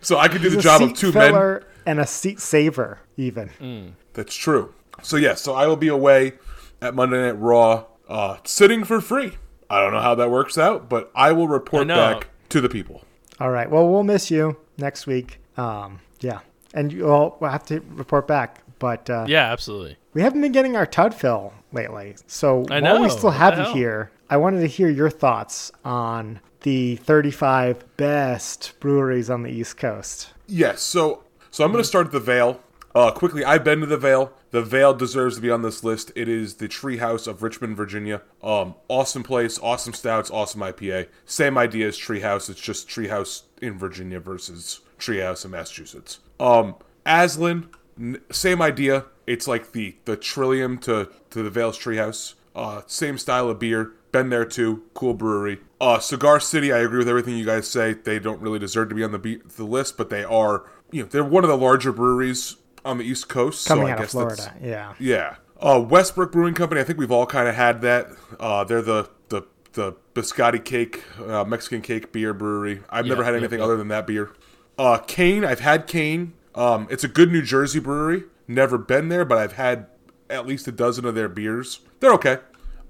[0.00, 1.60] so I could do the He's a job of two men.
[1.86, 3.94] and a seat saver, even.
[4.12, 4.74] That's true.
[5.02, 6.34] So yes, so I will be away
[6.80, 9.32] at Monday Night Raw, uh, sitting for free.
[9.70, 11.96] I don't know how that works out, but I will report know.
[11.96, 13.02] back to the people.
[13.40, 13.68] All right.
[13.68, 15.40] Well, we'll miss you next week.
[15.56, 16.40] Um, yeah,
[16.74, 18.60] and you all will have to report back.
[18.78, 19.96] But uh, Yeah, absolutely.
[20.12, 22.16] we haven't been getting our Tud fill lately.
[22.26, 25.70] So I while we still have the you here, I wanted to hear your thoughts
[25.84, 30.32] on the 35 best breweries on the East Coast.
[30.46, 32.60] Yes, so so I'm going to start at the Veil.
[32.94, 34.32] Uh, quickly, I've been to the Veil.
[34.50, 36.12] The Veil deserves to be on this list.
[36.14, 38.22] It is the Treehouse of Richmond, Virginia.
[38.42, 41.08] Um, awesome place, awesome stouts, awesome IPA.
[41.26, 42.48] Same idea as Treehouse.
[42.48, 46.20] It's just Treehouse in Virginia versus Treehouse in Massachusetts.
[46.38, 47.66] Um, Aslin,
[47.98, 49.06] n- same idea.
[49.26, 52.34] It's like the the Trillium to to the Veil's Treehouse.
[52.54, 53.92] Uh, same style of beer.
[54.12, 54.84] Been there too.
[54.94, 55.58] Cool brewery.
[55.80, 56.72] Uh, Cigar City.
[56.72, 57.94] I agree with everything you guys say.
[57.94, 60.64] They don't really deserve to be on the be- the list, but they are.
[60.92, 63.66] You know, they're one of the larger breweries on the East Coast.
[63.66, 64.66] Coming so I out of guess that's- Florida.
[64.66, 64.94] Yeah.
[65.00, 65.36] yeah.
[65.60, 66.80] Uh, Westbrook Brewing Company.
[66.80, 68.08] I think we've all kind of had that.
[68.38, 69.42] Uh, they're the the
[69.72, 72.82] the biscotti cake, uh, Mexican cake beer brewery.
[72.90, 73.64] I've never had yep, anything yep.
[73.64, 74.30] other than that beer.
[74.78, 75.44] Uh, Kane.
[75.44, 76.34] I've had Kane.
[76.54, 78.24] Um, it's a good New Jersey brewery.
[78.46, 79.86] Never been there, but I've had
[80.30, 81.80] at least a dozen of their beers.
[82.00, 82.38] They're okay.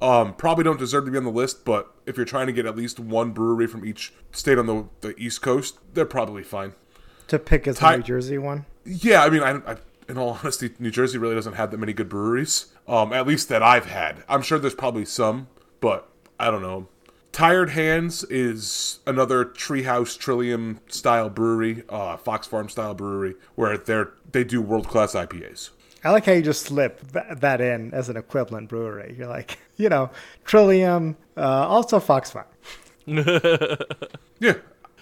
[0.03, 2.67] Um, probably don't deserve to be on the list, but if you're trying to get
[2.67, 6.75] at least one brewery from each state on the, the East Coast, they're probably fine.
[7.29, 8.67] To pick as Ty- New Jersey one.
[8.85, 9.77] Yeah, I mean, I, I,
[10.09, 12.67] in all honesty, New Jersey really doesn't have that many good breweries.
[12.87, 14.25] Um, at least that I've had.
[14.29, 15.49] I'm sure there's probably some,
[15.81, 16.09] but
[16.39, 16.89] I don't know.
[17.35, 24.13] Tired Hands is another Treehouse Trillium style brewery, uh, Fox Farm style brewery, where they're
[24.31, 25.71] they do world class IPAs.
[26.05, 29.17] I like how you just slip that in as an equivalent brewery.
[29.19, 30.11] You're like, you know,
[30.45, 32.47] Trillium, uh, also Fox Farm.
[34.39, 34.55] Yeah,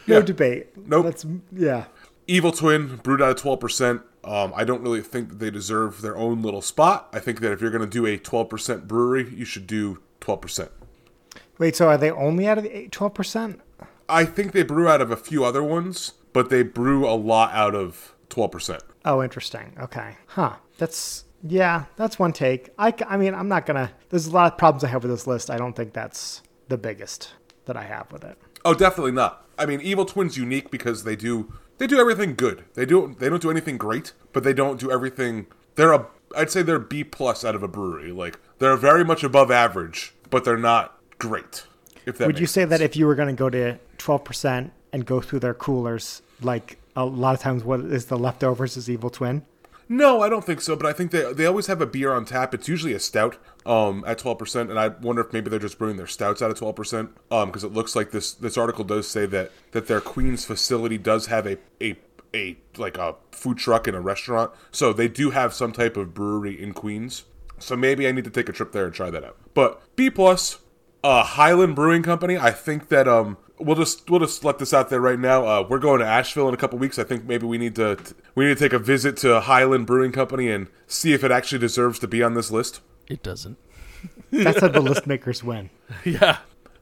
[0.06, 0.20] No yeah.
[0.22, 0.68] debate.
[0.88, 1.04] Nope.
[1.04, 1.84] That's yeah.
[2.26, 4.00] Evil Twin brewed out of twelve percent.
[4.24, 7.10] Um, I don't really think that they deserve their own little spot.
[7.12, 9.98] I think that if you're going to do a twelve percent brewery, you should do
[10.20, 10.70] twelve percent.
[11.62, 13.60] Wait, so are they only out of the twelve percent?
[14.08, 17.52] I think they brew out of a few other ones, but they brew a lot
[17.52, 18.80] out of 12%.
[19.04, 19.76] Oh, interesting.
[19.80, 20.16] Okay.
[20.26, 20.56] Huh.
[20.78, 21.84] That's yeah.
[21.94, 22.70] That's one take.
[22.80, 23.92] I I mean, I'm not gonna.
[24.08, 25.50] There's a lot of problems I have with this list.
[25.50, 27.32] I don't think that's the biggest
[27.66, 28.36] that I have with it.
[28.64, 29.46] Oh, definitely not.
[29.56, 32.64] I mean, Evil Twin's unique because they do they do everything good.
[32.74, 35.46] They do they don't do anything great, but they don't do everything.
[35.76, 38.10] They're a I'd say they're B plus out of a brewery.
[38.10, 41.66] Like they're very much above average, but they're not great.
[42.04, 42.70] If that Would you say sense.
[42.70, 46.78] that if you were going to go to 12% and go through their coolers, like
[46.96, 49.42] a lot of times what is the leftovers is Evil Twin?
[49.88, 50.74] No, I don't think so.
[50.74, 52.54] But I think they they always have a beer on tap.
[52.54, 55.78] It's usually a stout um, at twelve percent, and I wonder if maybe they're just
[55.78, 57.10] brewing their stouts out of twelve percent.
[57.30, 60.96] Um, because it looks like this this article does say that that their Queens facility
[60.98, 61.96] does have a a
[62.34, 66.14] a like a food truck and a restaurant, so they do have some type of
[66.14, 67.24] brewery in Queens.
[67.58, 69.36] So maybe I need to take a trip there and try that out.
[69.52, 70.58] But B plus,
[71.04, 72.36] uh, Highland Brewing Company.
[72.38, 75.46] I think that um, we'll just we'll just let this out there right now.
[75.46, 76.98] Uh, we're going to Asheville in a couple weeks.
[76.98, 77.98] I think maybe we need to
[78.34, 81.58] we need to take a visit to Highland Brewing Company and see if it actually
[81.58, 82.80] deserves to be on this list.
[83.08, 83.58] It doesn't.
[84.30, 85.70] That's how the list makers win.
[86.04, 86.38] Yeah.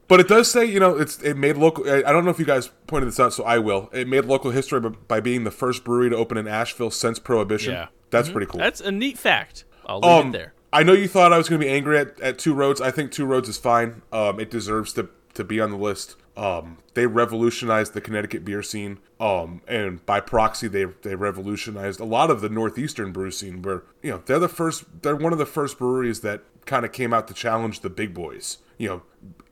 [0.07, 1.89] But it does say, you know, it's it made local.
[1.89, 3.89] I I don't know if you guys pointed this out, so I will.
[3.93, 7.17] It made local history by- by being the first brewery to open in Asheville since
[7.17, 7.71] Prohibition.
[7.73, 7.87] Yeah.
[8.09, 8.59] that's pretty cool.
[8.59, 9.63] That's a neat fact.
[9.85, 10.53] I'll leave Um, it there.
[10.73, 12.79] I know you thought I was going to be angry at, at Two Roads.
[12.79, 14.01] I think Two Roads is fine.
[14.11, 16.15] Um, it deserves to, to be on the list.
[16.37, 18.99] Um, they revolutionized the Connecticut beer scene.
[19.19, 23.61] Um, and by proxy, they they revolutionized a lot of the northeastern brew scene.
[23.61, 26.91] Where you know they're the first, they're one of the first breweries that kind of
[26.91, 28.59] came out to challenge the big boys.
[28.77, 29.01] You know,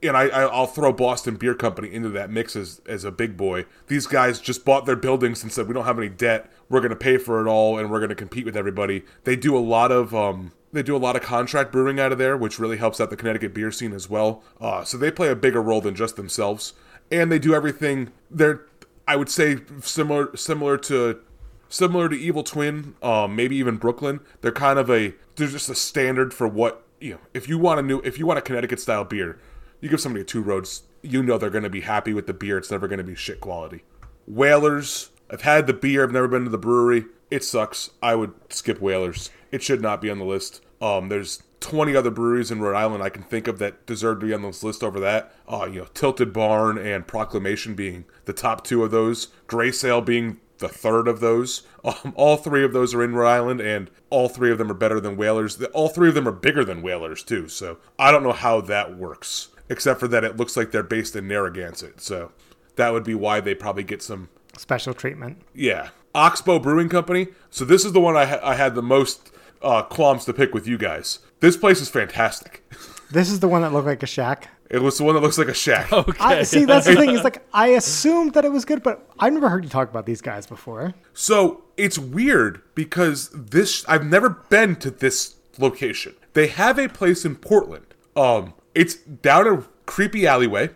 [0.02, 3.66] and I, I'll throw Boston Beer Company into that mix as as a big boy.
[3.86, 6.50] These guys just bought their buildings and said we don't have any debt.
[6.68, 9.04] We're going to pay for it all, and we're going to compete with everybody.
[9.24, 12.18] They do a lot of um, they do a lot of contract brewing out of
[12.18, 14.42] there, which really helps out the Connecticut beer scene as well.
[14.60, 16.74] Uh, so they play a bigger role than just themselves,
[17.10, 18.10] and they do everything.
[18.30, 18.66] They're
[19.10, 21.20] I would say similar similar to
[21.68, 24.20] similar to Evil Twin, um, maybe even Brooklyn.
[24.40, 27.20] They're kind of a they're just a standard for what you know.
[27.34, 29.38] If you want a new if you want a Connecticut style beer,
[29.80, 32.32] you give somebody a Two Roads, you know they're going to be happy with the
[32.32, 32.58] beer.
[32.58, 33.82] It's never going to be shit quality.
[34.26, 36.04] Whalers, I've had the beer.
[36.04, 37.06] I've never been to the brewery.
[37.30, 37.90] It sucks.
[38.02, 39.30] I would skip Whalers.
[39.50, 40.62] It should not be on the list.
[40.80, 44.26] Um, there's 20 other breweries in Rhode Island I can think of that deserve to
[44.26, 45.34] be on this list over that.
[45.48, 49.26] Uh, you know, Tilted Barn and Proclamation being the top two of those.
[49.46, 51.62] Grey Sail being the third of those.
[51.84, 54.74] Um, all three of those are in Rhode Island, and all three of them are
[54.74, 55.56] better than Whalers.
[55.56, 57.48] The- All three of them are bigger than Whalers too.
[57.48, 61.16] So I don't know how that works, except for that it looks like they're based
[61.16, 62.00] in Narragansett.
[62.02, 62.32] So
[62.76, 64.28] that would be why they probably get some
[64.58, 65.40] Special treatment.
[65.54, 65.88] yeah.
[66.14, 67.28] Oxbow Brewing Company.
[67.50, 69.29] So this is the one I, ha- I had the most
[69.62, 71.20] uh, qualms to pick with you guys.
[71.40, 72.64] This place is fantastic.
[73.10, 74.48] This is the one that looked like a shack.
[74.70, 75.90] It was the one that looks like a shack.
[75.92, 76.16] Okay.
[76.20, 77.10] I, see, that's the thing.
[77.10, 80.06] Is like I assumed that it was good, but I've never heard you talk about
[80.06, 80.94] these guys before.
[81.12, 86.14] So it's weird because this I've never been to this location.
[86.34, 87.86] They have a place in Portland.
[88.14, 90.70] Um, it's down a creepy alleyway.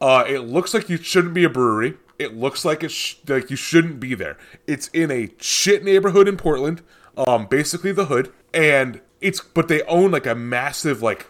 [0.00, 1.94] Uh, it looks like you shouldn't be a brewery.
[2.18, 4.38] It looks like it sh- like you shouldn't be there.
[4.68, 6.82] It's in a shit neighborhood in Portland.
[7.16, 11.26] Um, basically the hood, and it's but they own like a massive like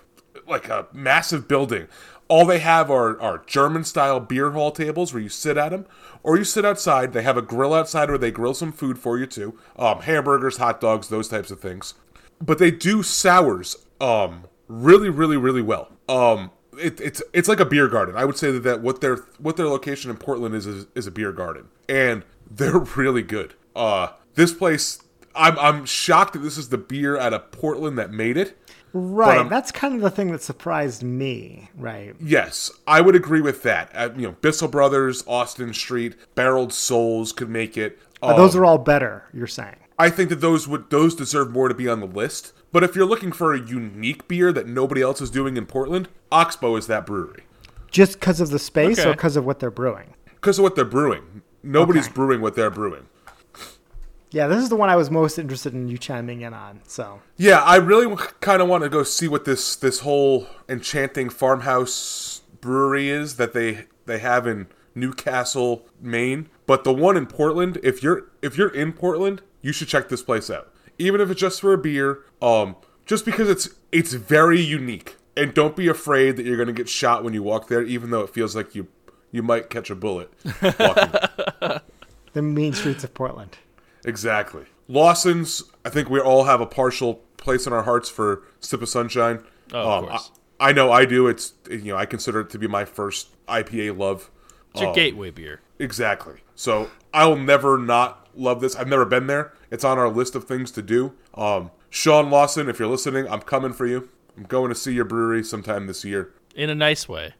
[0.46, 1.88] like a massive building.
[2.26, 5.86] All they have are, are German style beer hall tables where you sit at them,
[6.22, 7.12] or you sit outside.
[7.12, 10.56] They have a grill outside where they grill some food for you too, um, hamburgers,
[10.56, 11.94] hot dogs, those types of things.
[12.40, 15.90] But they do sours um, really, really, really well.
[16.08, 18.16] Um, it, it's it's like a beer garden.
[18.16, 21.06] I would say that, that what their what their location in Portland is, is is
[21.06, 23.54] a beer garden, and they're really good.
[23.76, 25.02] Uh, this place,
[25.36, 28.56] I'm I'm shocked that this is the beer out of Portland that made it.
[28.96, 29.48] Right.
[29.50, 31.68] that's kind of the thing that surprised me.
[31.76, 32.14] Right.
[32.20, 33.90] Yes, I would agree with that.
[33.92, 37.98] Uh, you know, Bissell Brothers, Austin Street, Barreled Souls could make it.
[38.20, 39.24] But those Um, are all better.
[39.34, 39.74] You're saying.
[39.98, 42.52] I think that those would those deserve more to be on the list.
[42.70, 46.08] But if you're looking for a unique beer that nobody else is doing in Portland,
[46.32, 47.44] Oxbow is that brewery
[47.90, 50.14] Just because of the space or because of what they're brewing?
[50.34, 51.42] because of what they're brewing.
[51.62, 52.14] Nobody's Okay.
[52.14, 53.06] brewing what they're brewing.
[54.34, 56.80] Yeah, this is the one I was most interested in you chiming in on.
[56.88, 61.28] So Yeah, I really kind of want to go see what this this whole enchanting
[61.30, 66.48] farmhouse brewery is that they they have in Newcastle, Maine.
[66.66, 70.22] But the one in Portland, if you're if you're in Portland, you should check this
[70.22, 70.68] place out.
[70.98, 72.74] Even if it's just for a beer, um,
[73.06, 75.14] just because it's it's very unique.
[75.36, 78.10] And don't be afraid that you're going to get shot when you walk there, even
[78.10, 78.88] though it feels like you
[79.30, 80.32] you might catch a bullet.
[80.60, 81.12] Walking.
[82.32, 83.58] the mean streets of Portland.
[84.04, 84.64] Exactly.
[84.88, 88.88] Lawson's, I think we all have a partial place in our hearts for Sip of
[88.88, 89.42] Sunshine.
[89.72, 90.30] Oh, of Um, course.
[90.60, 91.26] I, I know I do.
[91.26, 94.30] It's, you know, I consider it to be my first IPA love.
[94.72, 95.60] It's your Um, gateway beer.
[95.78, 96.36] Exactly.
[96.54, 98.76] So I'll never not love this.
[98.76, 99.52] I've never been there.
[99.70, 101.12] It's on our list of things to do.
[101.34, 104.08] Um, Sean Lawson, if you're listening, I'm coming for you.
[104.36, 106.32] I'm going to see your brewery sometime this year.
[106.54, 107.34] In a nice way.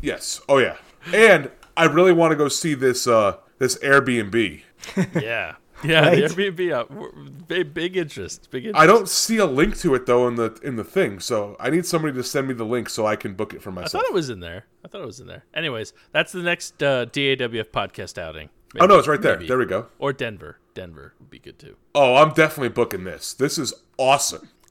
[0.00, 0.40] Yes.
[0.48, 0.76] Oh yeah.
[1.12, 4.62] And I really want to go see this uh this Airbnb.
[5.20, 5.54] Yeah.
[5.84, 6.28] Yeah, Right.
[6.28, 6.90] the Airbnb up.
[6.90, 7.10] We're-
[7.46, 8.50] Big, big interest.
[8.50, 8.82] Big interest.
[8.82, 11.68] I don't see a link to it though in the in the thing, so I
[11.70, 13.94] need somebody to send me the link so I can book it for myself.
[13.94, 14.64] I thought it was in there.
[14.84, 15.44] I thought it was in there.
[15.52, 18.48] Anyways, that's the next uh, DAWF podcast outing.
[18.80, 19.36] oh no, it's right there.
[19.36, 19.48] Maybe.
[19.48, 19.88] There we go.
[19.98, 20.58] Or Denver.
[20.74, 21.76] Denver would be good too.
[21.94, 23.34] Oh, I'm definitely booking this.
[23.34, 24.48] This is awesome.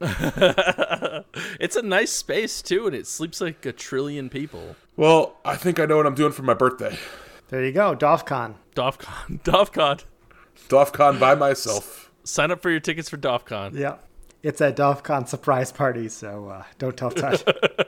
[1.60, 4.76] It's a nice space too, and it sleeps like a trillion people.
[4.96, 6.98] Well, I think I know what I'm doing for my birthday.
[7.48, 8.54] There you go, DOFCON.
[8.74, 9.40] DOFCON.
[9.44, 10.04] DOFCON.
[10.68, 12.10] DOFCON by myself.
[12.24, 13.74] Sign up for your tickets for DOFCON.
[13.78, 13.96] Yeah.
[14.42, 17.42] It's a DOFCON surprise party, so uh, don't tell Todd.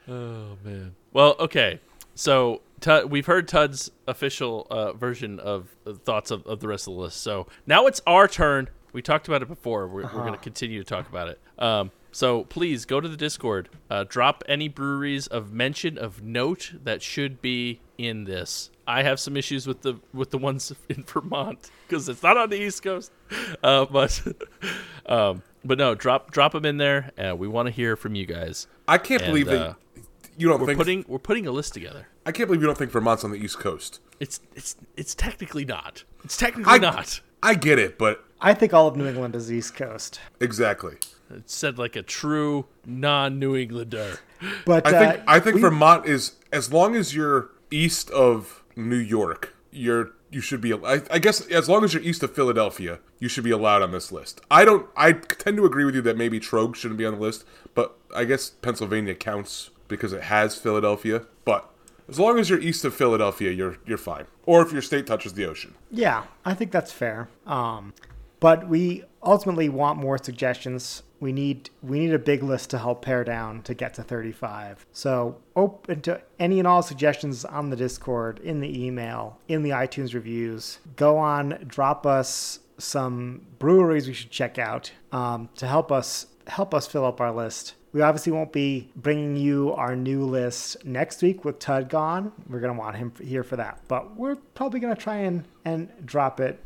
[0.07, 0.95] Oh man.
[1.13, 1.79] Well, okay.
[2.15, 6.87] So Tud, we've heard Tud's official uh, version of uh, thoughts of, of the rest
[6.87, 7.21] of the list.
[7.21, 8.69] So now it's our turn.
[8.91, 9.87] We talked about it before.
[9.87, 11.39] We're, we're going to continue to talk about it.
[11.57, 13.67] Um, so please go to the Discord.
[13.89, 18.69] Uh, drop any breweries of mention of note that should be in this.
[18.87, 22.49] I have some issues with the with the ones in Vermont because it's not on
[22.49, 23.11] the East Coast.
[23.61, 24.21] Uh, but
[25.05, 27.11] um, but no, drop drop them in there.
[27.17, 28.67] Uh, we want to hear from you guys.
[28.87, 29.75] I can't And, believe uh, that
[30.37, 32.07] you don't We're think putting we're putting a list together.
[32.25, 33.99] I can't believe you don't think Vermont's on the East Coast.
[34.19, 36.03] It's it's it's technically not.
[36.23, 37.21] It's technically I not.
[37.41, 40.19] I get it, but I think all of New England is East Coast.
[40.39, 40.95] exactly.
[41.33, 44.19] It's said like a true non-New Englander.
[44.65, 48.63] But I think uh, I think we- Vermont is as long as you're east of
[48.75, 50.73] New York, you're you should be.
[50.73, 53.91] I, I guess as long as you're east of Philadelphia, you should be allowed on
[53.91, 54.41] this list.
[54.49, 54.87] I don't.
[54.97, 57.97] I tend to agree with you that maybe Trogue shouldn't be on the list, but
[58.15, 61.25] I guess Pennsylvania counts because it has Philadelphia.
[61.45, 61.69] But
[62.09, 64.25] as long as you're east of Philadelphia, you're you're fine.
[64.45, 65.75] Or if your state touches the ocean.
[65.91, 67.29] Yeah, I think that's fair.
[67.45, 67.93] Um,
[68.39, 71.03] but we ultimately want more suggestions.
[71.23, 74.85] We need we need a big list to help pare down to get to 35.
[74.91, 79.69] So open to any and all suggestions on the Discord, in the email, in the
[79.69, 80.79] iTunes reviews.
[80.97, 86.73] Go on, drop us some breweries we should check out um, to help us help
[86.73, 87.75] us fill up our list.
[87.93, 92.33] we obviously won't be bringing you our new list next week with Tud gone.
[92.49, 96.41] We're gonna want him here for that, but we're probably gonna try and and drop
[96.41, 96.59] it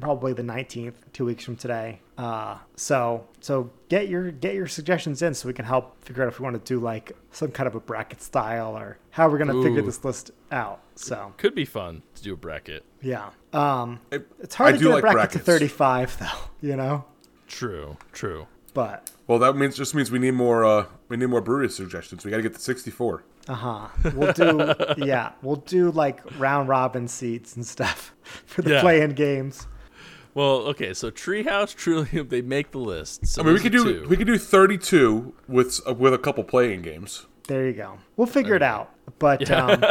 [0.00, 2.00] probably the 19th, two weeks from today.
[2.20, 6.28] Uh, so so get your get your suggestions in so we can help figure out
[6.28, 9.38] if we want to do like some kind of a bracket style or how we're
[9.38, 10.80] gonna figure this list out.
[10.96, 12.84] So Could be fun to do a bracket.
[13.00, 15.44] yeah, um, It- it's hard I to do get a bracket brackets.
[15.44, 16.26] to 35 though,
[16.68, 17.06] you know.
[17.48, 18.46] True, true.
[18.74, 20.62] But Well, that means just means we need more.
[20.64, 22.24] Uh, we need more brewery suggestions.
[22.24, 23.22] We got to get to sixty-four.
[23.48, 28.12] uh huh, we'll do yeah, we'll do like round robin seats and stuff
[28.44, 28.80] for the Yeah.
[28.82, 29.66] play-in games.
[30.34, 33.26] Well, okay, so Treehouse, Trillium, they make the list.
[33.26, 34.08] So I mean, we could do two.
[34.08, 37.26] we could do thirty-two with uh, with a couple playing games.
[37.48, 37.98] There you go.
[38.16, 38.94] We'll figure it out.
[39.18, 39.82] But um,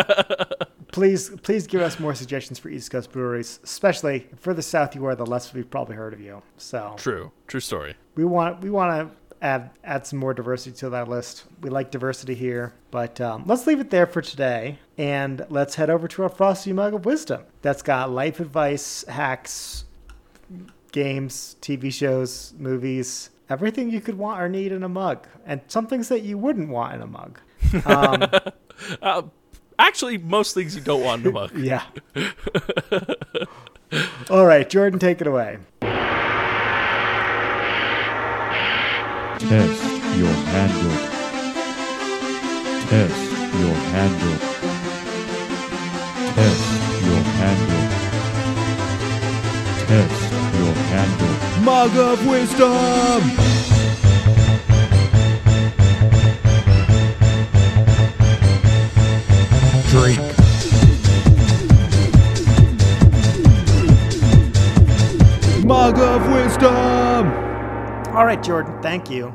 [0.92, 5.16] please, please give us more suggestions for East Coast breweries, especially further south you are,
[5.16, 6.42] the less we've probably heard of you.
[6.58, 7.96] So True, true story.
[8.16, 11.44] we want we want to add add some more diversity to that list.
[11.62, 15.90] We like diversity here, but um, let's leave it there for today, and let's head
[15.90, 17.44] over to our frosty mug of wisdom.
[17.62, 19.84] That's got life advice, hacks,
[20.92, 25.88] games, TV shows, movies, everything you could want or need in a mug, and some
[25.88, 27.40] things that you wouldn't want in a mug.
[27.86, 28.26] Um,
[29.02, 29.24] Uh,
[29.78, 31.52] actually, most things you don't want in a mug.
[31.58, 31.84] Yeah.
[34.30, 35.58] All right, Jordan, take it away.
[39.40, 39.84] Test
[40.18, 40.98] your handle.
[42.88, 44.38] Test your handle.
[46.36, 46.64] Test
[47.06, 47.86] your handle.
[49.88, 51.64] Test your handle.
[51.64, 53.22] Mug of wisdom!
[59.90, 60.20] Drink.
[65.66, 67.28] Mug of wisdom!
[68.16, 69.34] All right, Jordan, thank you.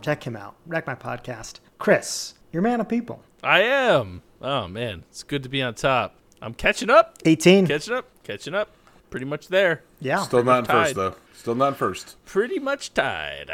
[0.00, 0.54] Check him out.
[0.66, 1.60] Wreck My Podcast.
[1.78, 3.22] Chris, you're a man of people.
[3.42, 4.22] I am.
[4.40, 6.16] Oh man, it's good to be on top.
[6.40, 7.66] I'm catching up, 18.
[7.66, 8.68] catching up, catching up.
[9.12, 9.82] Pretty much there.
[10.00, 10.22] yeah.
[10.22, 11.14] Still not in first though.
[11.34, 12.16] Still not in first.
[12.24, 13.50] Pretty much tied.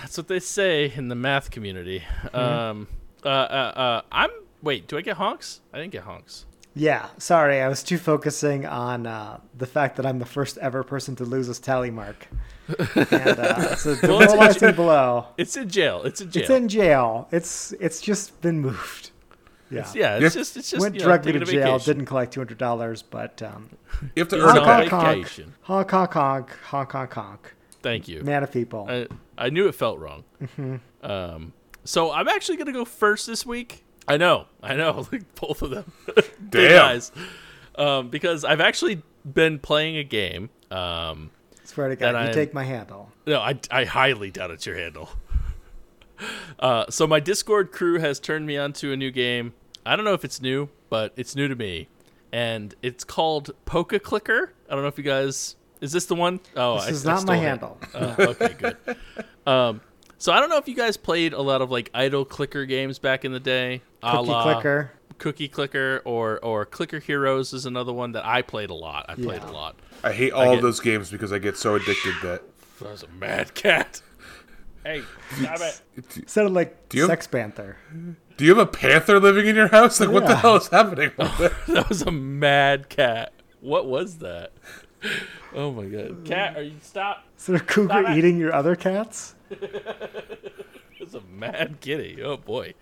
[0.00, 2.02] That's what they say in the math community.
[2.34, 2.88] Um,
[3.24, 4.30] uh, uh, uh, I'm.
[4.62, 5.60] Wait, do I get honks?
[5.72, 6.46] I didn't get honks.
[6.74, 10.82] Yeah, sorry, I was too focusing on uh, the fact that I'm the first ever
[10.82, 12.26] person to lose his tally mark.
[12.68, 12.78] and
[13.38, 16.02] uh, so the Well, it's- goal I see below, It's in jail.
[16.04, 16.40] It's in jail.
[16.42, 17.28] it's in jail.
[17.30, 19.10] It's it's just been moved.
[19.72, 19.92] Yeah.
[19.94, 21.94] yeah, it's just it's just Went you know, drug to jail, vacation.
[21.96, 23.70] didn't collect $200, but um,
[24.14, 25.54] You have to earn it on honk, honk, vacation.
[25.62, 27.54] honk, honk, honk, honk, honk, honk.
[27.82, 28.22] Thank you.
[28.22, 28.86] Man of people.
[28.88, 29.06] I,
[29.36, 30.24] I knew it felt wrong.
[30.42, 30.76] Mm-hmm.
[31.10, 31.52] Um,
[31.84, 33.84] so I'm actually gonna go first this week.
[34.06, 36.70] I know, I know, like both of them, Big Damn.
[36.70, 37.12] guys.
[37.76, 40.50] Um, because I've actually been playing a game.
[40.70, 41.30] Um,
[41.64, 43.10] Swear to God, you I'm- take my handle.
[43.26, 45.08] no, I, I highly doubt it's your handle.
[46.58, 49.54] Uh, so my Discord crew has turned me onto a new game.
[49.84, 51.88] I don't know if it's new, but it's new to me,
[52.32, 54.52] and it's called Poke Clicker.
[54.68, 55.56] I don't know if you guys.
[55.80, 56.38] Is this the one?
[56.56, 57.40] Oh, This I, is I not my it.
[57.40, 57.78] handle.
[57.94, 58.76] Uh, okay, good.
[59.44, 59.80] Um,
[60.18, 63.00] so I don't know if you guys played a lot of like idle clicker games
[63.00, 63.82] back in the day.
[64.04, 64.92] a Cookie la clicker.
[65.18, 69.06] Cookie Clicker, or or Clicker Heroes is another one that I played a lot.
[69.08, 69.50] I played Yeah.
[69.50, 69.76] a lot.
[70.04, 72.42] I hate all get- of those games because I get so addicted that.
[72.80, 74.00] That was a mad cat.
[74.84, 75.02] Hey,
[75.40, 76.28] stop it!
[76.28, 77.76] Sounded like Do you- Sex Panther.
[78.42, 80.00] Do you have a panther living in your house?
[80.00, 81.12] Like, what the hell is happening?
[81.68, 83.32] That was a mad cat.
[83.60, 84.50] What was that?
[85.54, 86.56] Oh my god, cat!
[86.56, 87.24] Are you stop?
[87.38, 88.18] Is there a cougar Stop it.
[88.18, 89.36] eating your other cats?
[90.98, 92.20] It's a mad kitty.
[92.20, 92.74] Oh boy.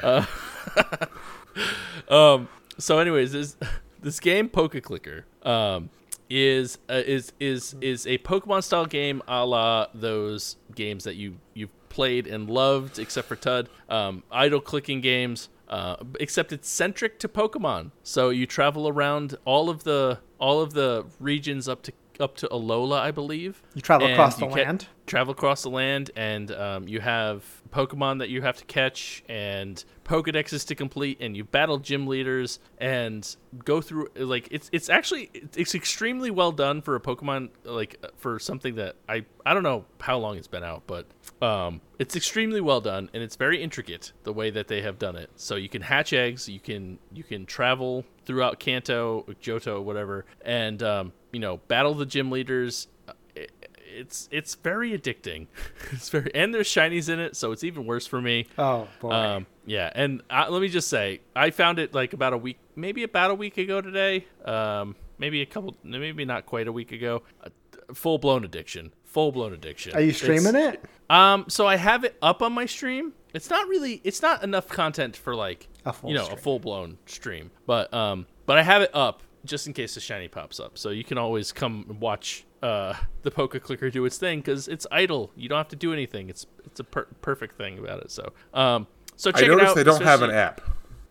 [0.00, 0.26] Uh,
[2.08, 2.48] um.
[2.78, 3.56] So, anyways, this
[4.00, 5.90] this game, Poke Clicker, um,
[6.28, 11.38] is uh, is is is a Pokemon style game, a la those games that you
[11.54, 13.68] you've played and loved, except for Tud.
[13.90, 15.50] Um, idle clicking games.
[15.68, 17.92] Uh, except it's centric to Pokemon.
[18.02, 22.48] So you travel around all of the all of the regions up to up to
[22.48, 23.62] Alola, I believe.
[23.74, 24.86] You travel And across the land?
[25.06, 29.82] travel across the land, and um, you have Pokemon that you have to catch, and
[30.04, 35.30] Pokedexes to complete, and you battle gym leaders, and go through like it's it's actually
[35.56, 39.84] it's extremely well done for a Pokemon like for something that I I don't know
[40.00, 41.06] how long it's been out, but
[41.42, 45.16] um, it's extremely well done, and it's very intricate the way that they have done
[45.16, 45.30] it.
[45.36, 50.80] So you can hatch eggs, you can you can travel throughout Kanto, Johto, whatever, and
[50.84, 52.86] um, you know battle the gym leaders
[53.92, 55.48] it's it's very addicting.
[55.92, 58.46] It's very and there's shinies in it, so it's even worse for me.
[58.56, 59.10] Oh boy.
[59.10, 62.58] Um, yeah, and uh, let me just say, I found it like about a week,
[62.76, 64.26] maybe about a week ago today.
[64.44, 67.22] Um, maybe a couple, maybe not quite a week ago.
[67.42, 67.48] Uh,
[67.92, 68.92] full blown addiction.
[69.06, 69.96] Full blown addiction.
[69.96, 70.84] Are you streaming It's- it?
[71.10, 74.68] Um, so I have it up on my stream, it's not really it's not enough
[74.68, 76.38] content for like A full you know stream.
[76.38, 77.50] a full blown stream.
[77.66, 80.90] But um, but I have it up just in case the shiny pops up, so
[80.90, 84.86] you can always come and watch uh the Poke Clicker do its thing because it's
[84.90, 85.32] idle.
[85.36, 86.28] You don't have to do anything.
[86.28, 88.10] It's it's a per- perfect thing about it.
[88.10, 89.76] So um, so check I it noticed out.
[89.76, 90.60] they don't have an app.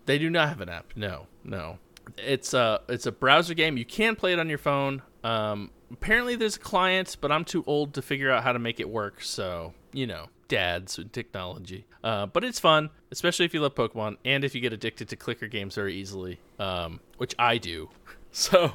[0.06, 0.94] They do not have an app.
[0.96, 1.78] No, no.
[2.18, 3.78] It's a it's a browser game.
[3.78, 5.02] You can play it on your phone.
[5.24, 8.80] Um, apparently there's a client, but I'm too old to figure out how to make
[8.80, 9.22] it work.
[9.22, 11.86] So you know, dads with technology.
[12.04, 15.16] Uh, but it's fun, especially if you love Pokemon and if you get addicted to
[15.16, 17.90] clicker games very easily, um, which I do.
[18.32, 18.74] So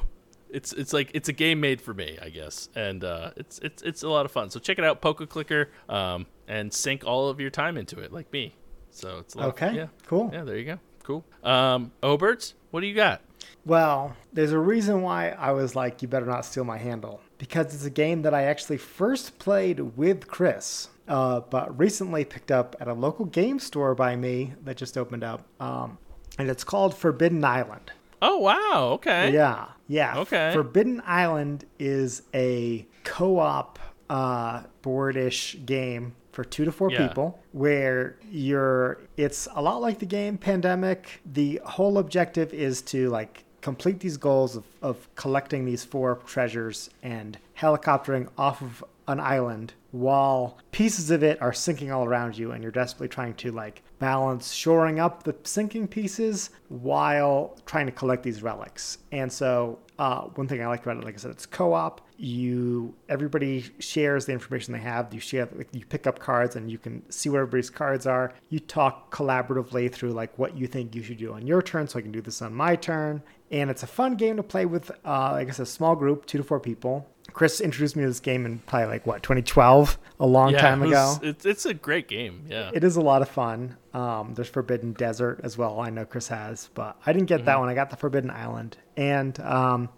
[0.49, 3.81] it's it's like it's a game made for me, I guess, and uh, it's it's
[3.83, 4.49] it's a lot of fun.
[4.49, 8.11] So check it out, Poke Clicker, um, and sink all of your time into it,
[8.11, 8.53] like me.
[8.91, 10.29] So it's a lot of- Okay, yeah, cool.
[10.33, 10.79] yeah, there you go.
[11.03, 11.23] Cool.
[11.41, 13.21] Um, Oberts, what do you got?
[13.65, 17.21] Well, there's a reason why I was like, you better not steal my handle.
[17.37, 22.51] Because it's a game that I actually first played with Chris, uh, but recently picked
[22.51, 25.45] up at a local game store by me that just opened up.
[25.59, 25.97] Um,
[26.37, 27.91] and it's called Forbidden Island.
[28.21, 29.31] Oh wow, okay.
[29.33, 30.17] Yeah, yeah.
[30.19, 30.51] Okay.
[30.53, 33.77] Forbidden Island is a co-op
[34.09, 37.07] uh, board-ish game for two to four Yeah.
[37.07, 38.99] people, where you're.
[39.17, 41.21] It's a lot like the game Pandemic.
[41.25, 46.89] The whole objective is to like complete these goals of, of collecting these four treasures
[47.01, 52.51] and helicoptering off of an island while pieces of it are sinking all around you
[52.51, 57.93] and you're desperately trying to like balance shoring up the sinking pieces while trying to
[57.93, 58.97] collect these relics.
[59.13, 62.01] And so uh, one thing i like about it like i said it's co-op.
[62.17, 65.13] You everybody shares the information they have.
[65.13, 68.33] You share like, you pick up cards and you can see what everybody's cards are.
[68.49, 71.99] You talk collaboratively through like what you think you should do on your turn so
[71.99, 73.23] i can do this on my turn.
[73.51, 76.37] And it's a fun game to play with uh, i guess a small group two
[76.37, 80.25] to four people chris introduced me to this game in probably like what 2012 a
[80.25, 82.45] long Yeah, time it ago was- It's it's a great game.
[82.49, 82.71] Yeah.
[82.73, 83.75] it is a lot of fun.
[83.93, 85.79] Um, there's Forbidden Desert as well.
[85.81, 87.45] I know Chris has, but I didn't get Mm-hmm.
[87.47, 87.69] that one.
[87.69, 88.77] I got the Forbidden Island.
[88.95, 89.89] And um,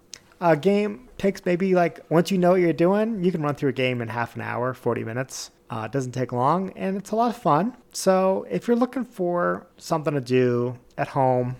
[0.42, 3.70] a game takes maybe like once you know what you're doing, you can run through
[3.70, 5.52] a game in half an hour, 40 minutes.
[5.70, 7.76] Uh, it doesn't take long, and it's a lot of fun.
[7.92, 11.58] So if you're looking for something to do at home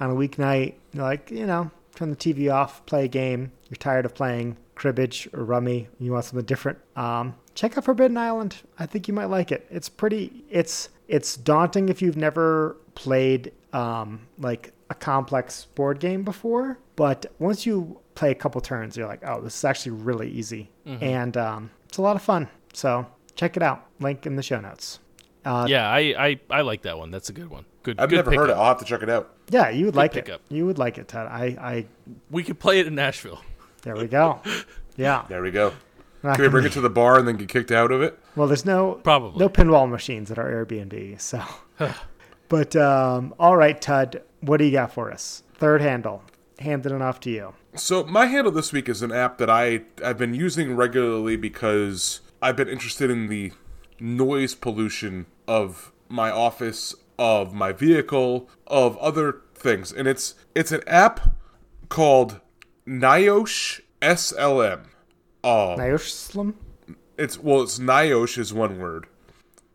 [0.00, 3.52] on a weeknight, like you know, turn the TV off, play a game.
[3.68, 5.88] You're tired of playing cribbage or rummy.
[5.98, 6.78] You want something different.
[6.96, 8.56] Um, check out Forbidden Island.
[8.78, 9.66] I think you might like it.
[9.70, 10.44] It's pretty.
[10.50, 16.78] It's it's daunting if you've never played um, like a complex board game before.
[16.96, 20.70] But once you play a couple turns, you're like, oh, this is actually really easy,
[20.86, 22.48] and um, it's a lot of fun.
[22.74, 23.86] So check it out.
[24.00, 24.98] Link in the show notes.
[25.44, 27.10] Uh, yeah, I, I I like that one.
[27.10, 27.64] That's a good one.
[27.82, 27.98] Good.
[27.98, 28.52] I've good never heard it.
[28.52, 29.34] I'll have to check it out.
[29.48, 30.24] yeah, you would like it.
[30.24, 30.40] pickup.
[30.48, 31.26] You would like it, Ted.
[31.26, 31.86] I, I
[32.30, 33.40] We could play it in Nashville.
[33.82, 34.40] There we go.
[34.96, 35.24] Yeah.
[35.28, 35.72] There we go.
[36.22, 38.00] Not Can we bring gonna- it to the bar and then get kicked out of
[38.02, 38.18] it?
[38.36, 39.38] Well, there's no Probably.
[39.40, 41.20] no pinball machines at our Airbnb.
[41.20, 41.42] So,
[42.48, 45.42] but um, all right, Tud, what do you got for us?
[45.54, 46.22] Third handle,
[46.58, 47.54] handed it off to you.
[47.74, 52.20] So my handle this week is an app that I I've been using regularly because
[52.42, 53.52] I've been interested in the
[53.98, 60.82] noise pollution of my office, of my vehicle, of other things, and it's it's an
[60.86, 61.34] app
[61.88, 62.40] called
[62.86, 64.86] Niosh SLM.
[65.44, 66.54] Um, Nyoslim?
[67.16, 69.06] it's well, it's Niosh is one word,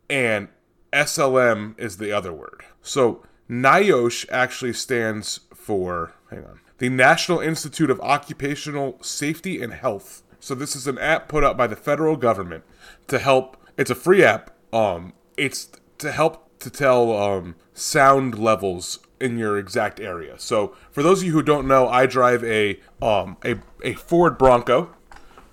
[0.08, 0.48] and
[0.92, 2.64] SLM is the other word.
[2.82, 10.22] So Niosh actually stands for hang on the National Institute of Occupational Safety and Health.
[10.40, 12.64] So this is an app put out by the federal government
[13.08, 13.56] to help.
[13.76, 14.50] It's a free app.
[14.72, 20.38] Um, it's to help to tell um, sound levels in your exact area.
[20.38, 24.38] So for those of you who don't know, I drive a um a, a Ford
[24.38, 24.94] Bronco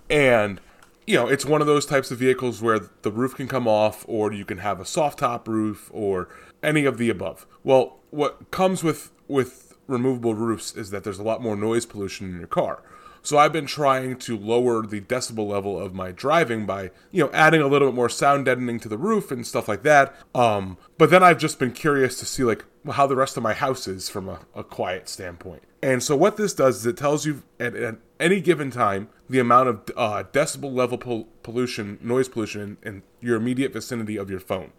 [0.09, 0.59] and
[1.07, 4.05] you know it's one of those types of vehicles where the roof can come off
[4.07, 6.29] or you can have a soft top roof or
[6.63, 11.23] any of the above well what comes with with removable roofs is that there's a
[11.23, 12.81] lot more noise pollution in your car
[13.25, 17.29] so i've been trying to lower the decibel level of my driving by you know
[17.33, 20.77] adding a little bit more sound deadening to the roof and stuff like that um
[20.97, 23.87] but then i've just been curious to see like how the rest of my house
[23.87, 27.43] is from a, a quiet standpoint and so what this does is it tells you
[27.59, 32.77] at, at any given time the amount of uh, decibel level pol- pollution, noise pollution
[32.81, 34.71] in, in your immediate vicinity of your phone.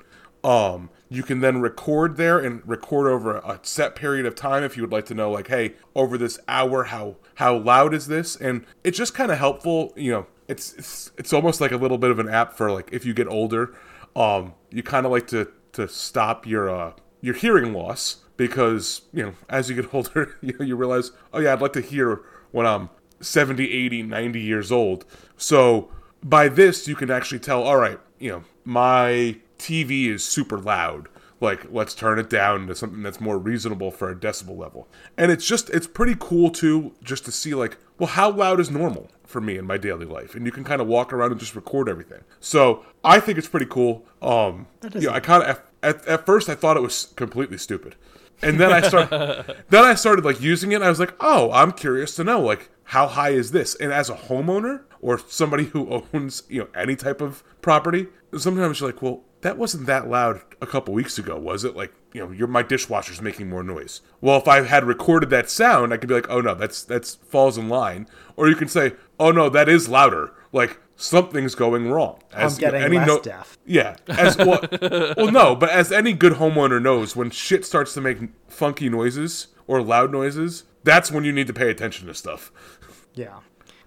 [0.43, 4.77] Um, you can then record there and record over a set period of time if
[4.77, 8.37] you would like to know, like, hey, over this hour, how how loud is this?
[8.37, 9.93] And it's just kind of helpful.
[9.97, 12.91] You know, it's, it's it's almost like a little bit of an app for like
[12.93, 13.75] if you get older,
[14.15, 19.23] um, you kind of like to to stop your uh your hearing loss because you
[19.23, 22.67] know as you get older you, you realize oh yeah i'd like to hear when
[22.67, 22.89] i'm
[23.21, 25.05] 70 80 90 years old
[25.37, 25.91] so
[26.23, 31.09] by this you can actually tell all right you know my tv is super loud
[31.41, 34.89] like let's turn it down to something that's more reasonable for a decibel level.
[35.17, 38.71] And it's just it's pretty cool too, just to see like, well, how loud is
[38.71, 41.41] normal for me in my daily life, and you can kind of walk around and
[41.41, 42.23] just record everything.
[42.41, 44.07] So I think it's pretty cool.
[44.23, 47.97] Um, yeah, I kind of at, at first I thought it was completely stupid.
[48.43, 50.77] And then I started, then I started like using it.
[50.77, 53.75] And I was like, oh, I'm curious to know like how high is this?
[53.77, 58.81] And as a homeowner or somebody who owns you know any type of property, sometimes
[58.81, 61.77] you're like, well, that wasn't that loud a couple weeks ago, was it?
[61.77, 64.01] Like you know, your my dishwasher's making more noise.
[64.21, 67.15] Well, if I had recorded that sound, I could be like, oh no, that's that's
[67.17, 68.09] falls in line.
[68.37, 70.33] Or you can say, oh no, that is louder.
[70.53, 72.21] Like something's going wrong.
[72.33, 73.59] I'm As, know, getting any less no- deaf.
[73.67, 73.97] yeah.
[74.09, 74.61] As well,
[75.17, 78.19] well, no, but as any good homeowner knows, when shit starts to make
[78.49, 82.51] funky noises or loud noises, that's when you need to pay attention to stuff.
[83.15, 83.41] Yeah.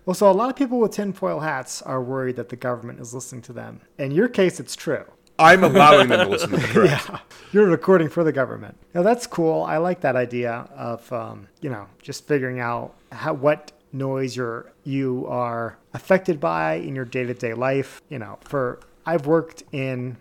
[0.05, 3.13] Well, so a lot of people with tinfoil hats are worried that the government is
[3.13, 3.81] listening to them.
[3.97, 5.05] In your case, it's true.
[5.39, 7.09] I'm allowing them to listen to the correct.
[7.09, 7.19] Yeah,
[7.51, 8.77] you're recording for the government.
[8.93, 9.63] Now that's cool.
[9.63, 14.71] I like that idea of um, you know just figuring out how what noise you're
[14.83, 18.01] you are affected by in your day to day life.
[18.09, 20.17] You know, for I've worked in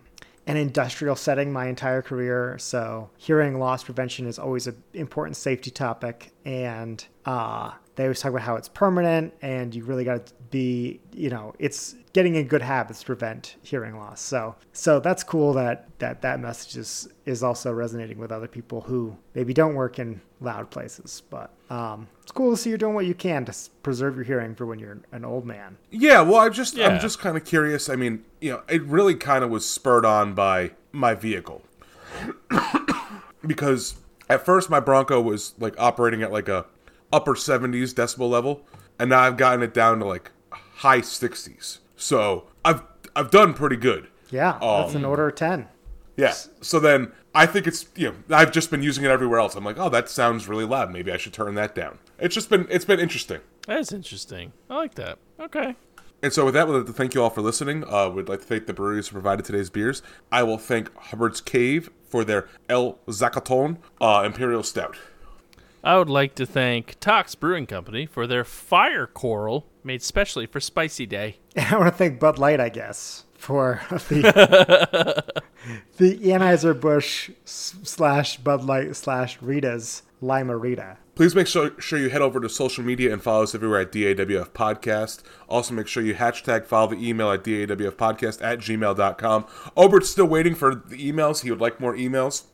[0.47, 5.71] an industrial setting my entire career, so hearing loss prevention is always an important safety
[5.71, 10.32] topic, and uh, they always talk about how it's permanent and you really got to
[10.51, 15.24] be you know it's getting in good habits to prevent hearing loss so so that's
[15.24, 19.74] cool that that that message is is also resonating with other people who maybe don't
[19.74, 23.44] work in loud places but um, it's cool to see you're doing what you can
[23.44, 26.88] to preserve your hearing for when you're an old man Yeah, well, I'm just Yeah.
[26.88, 27.90] I'm just kind of curious.
[27.90, 31.62] I mean, you know, it really kind of was spurred on by my vehicle
[33.46, 33.96] because
[34.30, 36.64] at first my Bronco was like operating at like a
[37.12, 38.66] upper 70s decibel level,
[38.98, 41.78] and now I've gotten it down to like high 60s.
[41.96, 42.82] So I've
[43.16, 44.09] I've done pretty good.
[44.30, 45.66] yeah that's an order of 10
[46.16, 46.32] Yeah.
[46.61, 49.54] So then I think it's you know I've just been using it everywhere else.
[49.56, 50.92] I'm like, oh, that sounds really loud.
[50.92, 51.98] Maybe I should turn that down.
[52.18, 53.40] It's just been it's been interesting.
[53.66, 54.52] That's interesting.
[54.70, 55.18] I like that.
[55.40, 55.74] Okay.
[56.20, 57.84] And so with that, we'd like to thank you all for listening.
[57.86, 60.02] Uh, we'd like to thank the breweries who provided today's beers.
[60.32, 64.96] I will thank Hubbard's Cave for their El Zacaton uh, Imperial Stout.
[65.83, 70.61] I would like to thank Tox Brewing Company for their fire coral made specially for
[70.61, 71.39] Spicy Day.
[71.57, 75.24] I want to thank Bud Light, I guess, for the
[75.97, 80.99] the Anheuser Busch slash Bud Light slash Rita's Lime-A-Rita.
[81.14, 83.93] Please make sure, sure you head over to social media and follow us everywhere at
[83.93, 85.22] DAWF Podcast.
[85.49, 89.47] Also, make sure you hashtag follow the email at DAWF Podcast at gmail.com.
[89.76, 91.43] Obert's still waiting for the emails.
[91.43, 92.45] He would like more emails.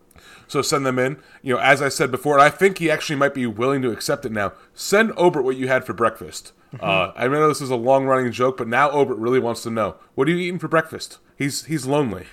[0.47, 1.19] So send them in.
[1.43, 3.91] You know, as I said before, and I think he actually might be willing to
[3.91, 4.53] accept it now.
[4.75, 6.53] Send Obert what you had for breakfast.
[6.81, 9.71] Uh, I know this is a long running joke, but now Obert really wants to
[9.71, 11.19] know what are you eating for breakfast?
[11.39, 12.27] He's he's lonely.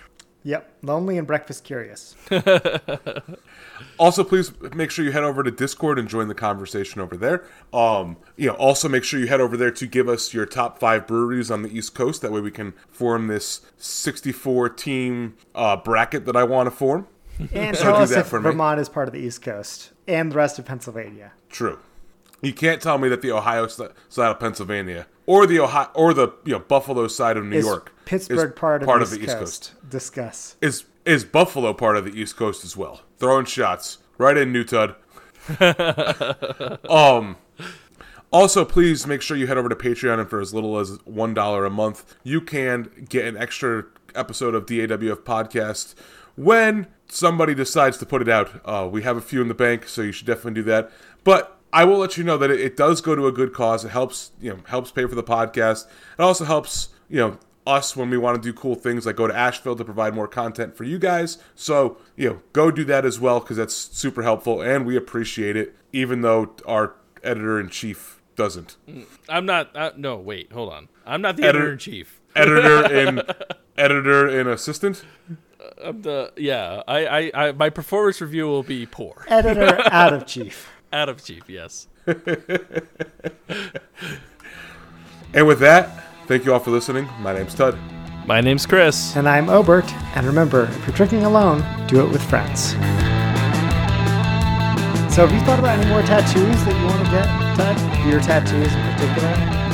[0.43, 2.15] Yep, lonely and breakfast curious.
[3.99, 7.45] Also, please make sure you head over to Discord and join the conversation over there.
[7.73, 10.79] Um, you know, also make sure you head over there to give us your top
[10.79, 12.21] five breweries on the East Coast.
[12.21, 17.07] That way, we can form this 64 team uh, bracket that I want to form.
[17.53, 18.39] And So tell us if me.
[18.39, 21.33] Vermont is part of the East Coast and the rest of Pennsylvania.
[21.49, 21.79] True.
[22.41, 26.29] You can't tell me that the Ohio side of Pennsylvania or the Ohio or the
[26.43, 29.73] you know Buffalo side of New Is York Pittsburgh is part of, the, East Coast?
[29.87, 30.55] Discuss.
[30.61, 33.01] Is is Buffalo part of the East Coast as well?
[33.17, 34.95] Throwing shots right in New Tud.
[36.89, 37.37] um.
[38.33, 41.33] Also, please make sure you head over to Patreon, and for as little as one
[41.33, 43.85] dollar a month, you can get an extra
[44.15, 45.95] episode of DAWF podcast
[46.35, 48.61] when somebody decides to put it out.
[48.65, 50.91] Uh, we have a few in the bank, so you should definitely do that.
[51.23, 53.85] But I will let you know that it, it does go to a good cause.
[53.85, 55.87] It helps, you know, helps pay for the podcast.
[56.17, 59.27] It also helps, you know, us when we want to do cool things like go
[59.27, 61.37] to Asheville to provide more content for you guys.
[61.53, 65.55] So, you know, go do that as well because that's super helpful and we appreciate
[65.55, 68.77] it, even though our editor in chief doesn't.
[69.29, 69.75] I'm not.
[69.75, 70.89] Uh, no, wait, hold on.
[71.05, 72.19] I'm not the Editor- in chief.
[72.35, 73.23] Editor and
[73.77, 75.03] editor and assistant.
[75.59, 76.83] Uh, I'm the yeah.
[76.87, 79.25] I, I, I my performance review will be poor.
[79.27, 80.69] Editor out of chief.
[80.93, 81.87] Out of chief, yes.
[85.33, 87.07] And with that, thank you all for listening.
[87.21, 87.77] My name's Tud.
[88.27, 89.15] My name's Chris.
[89.15, 89.89] And I'm Obert.
[90.15, 92.71] And remember, if you're drinking alone, do it with friends.
[95.15, 97.25] So, have you thought about any more tattoos that you want to get,
[97.55, 98.07] Ted?
[98.07, 99.29] Your tattoos in particular?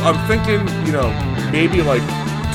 [0.05, 1.09] I'm thinking, you know,
[1.51, 2.03] maybe like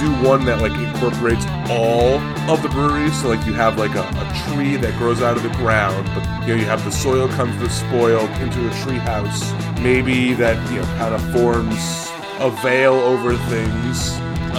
[0.02, 2.18] do one that like incorporates all
[2.50, 3.14] of the breweries.
[3.22, 6.24] So like you have like a, a tree that grows out of the ground, but
[6.42, 9.52] you know you have the soil comes to spoiled into a tree house.
[9.80, 12.10] Maybe that you know kind of forms
[12.40, 14.18] a veil over things.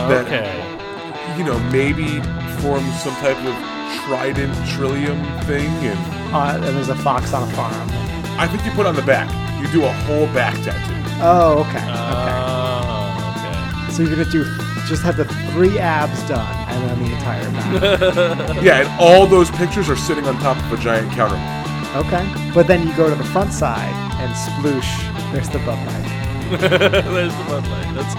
[0.09, 1.37] That, Okay.
[1.37, 2.07] you know, maybe
[2.61, 3.55] forms some type of
[4.05, 5.99] trident trillium thing, and
[6.33, 7.87] Uh, and there's a fox on a farm.
[8.39, 9.29] I think you put on the back.
[9.61, 10.95] You do a whole back tattoo.
[11.21, 11.77] Oh, okay.
[11.77, 11.93] okay.
[11.93, 13.91] Oh, okay.
[13.93, 14.43] So you're gonna do
[14.87, 18.63] just have the three abs done, and then the entire back.
[18.63, 21.37] Yeah, and all those pictures are sitting on top of a giant counter.
[22.05, 22.51] okay.
[22.53, 25.31] But then you go to the front side and sploosh.
[25.33, 26.09] There's the butt Light.
[26.59, 27.93] There's the Bud Light.
[27.95, 28.13] That's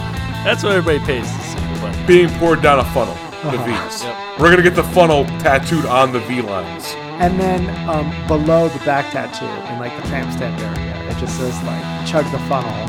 [0.44, 2.06] that's what everybody pays to see the Bud Light.
[2.06, 3.14] being poured down a funnel.
[3.14, 3.88] The Uh-huh.
[3.88, 4.02] V's.
[4.02, 4.40] Yep.
[4.40, 6.86] We're gonna get the funnel tattooed on the V lines.
[7.20, 11.36] And then um, below the back tattoo, in like the tramp stamp area, it just
[11.38, 12.88] says like "chug the funnel."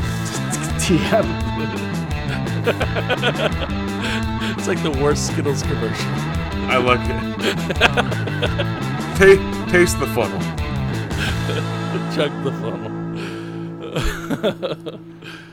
[0.82, 1.95] TM.
[4.58, 6.10] It's like the worst Skittles commercial.
[6.68, 7.76] I like it.
[9.16, 10.40] Ta- taste the funnel.
[12.14, 12.90] Chug the funnel.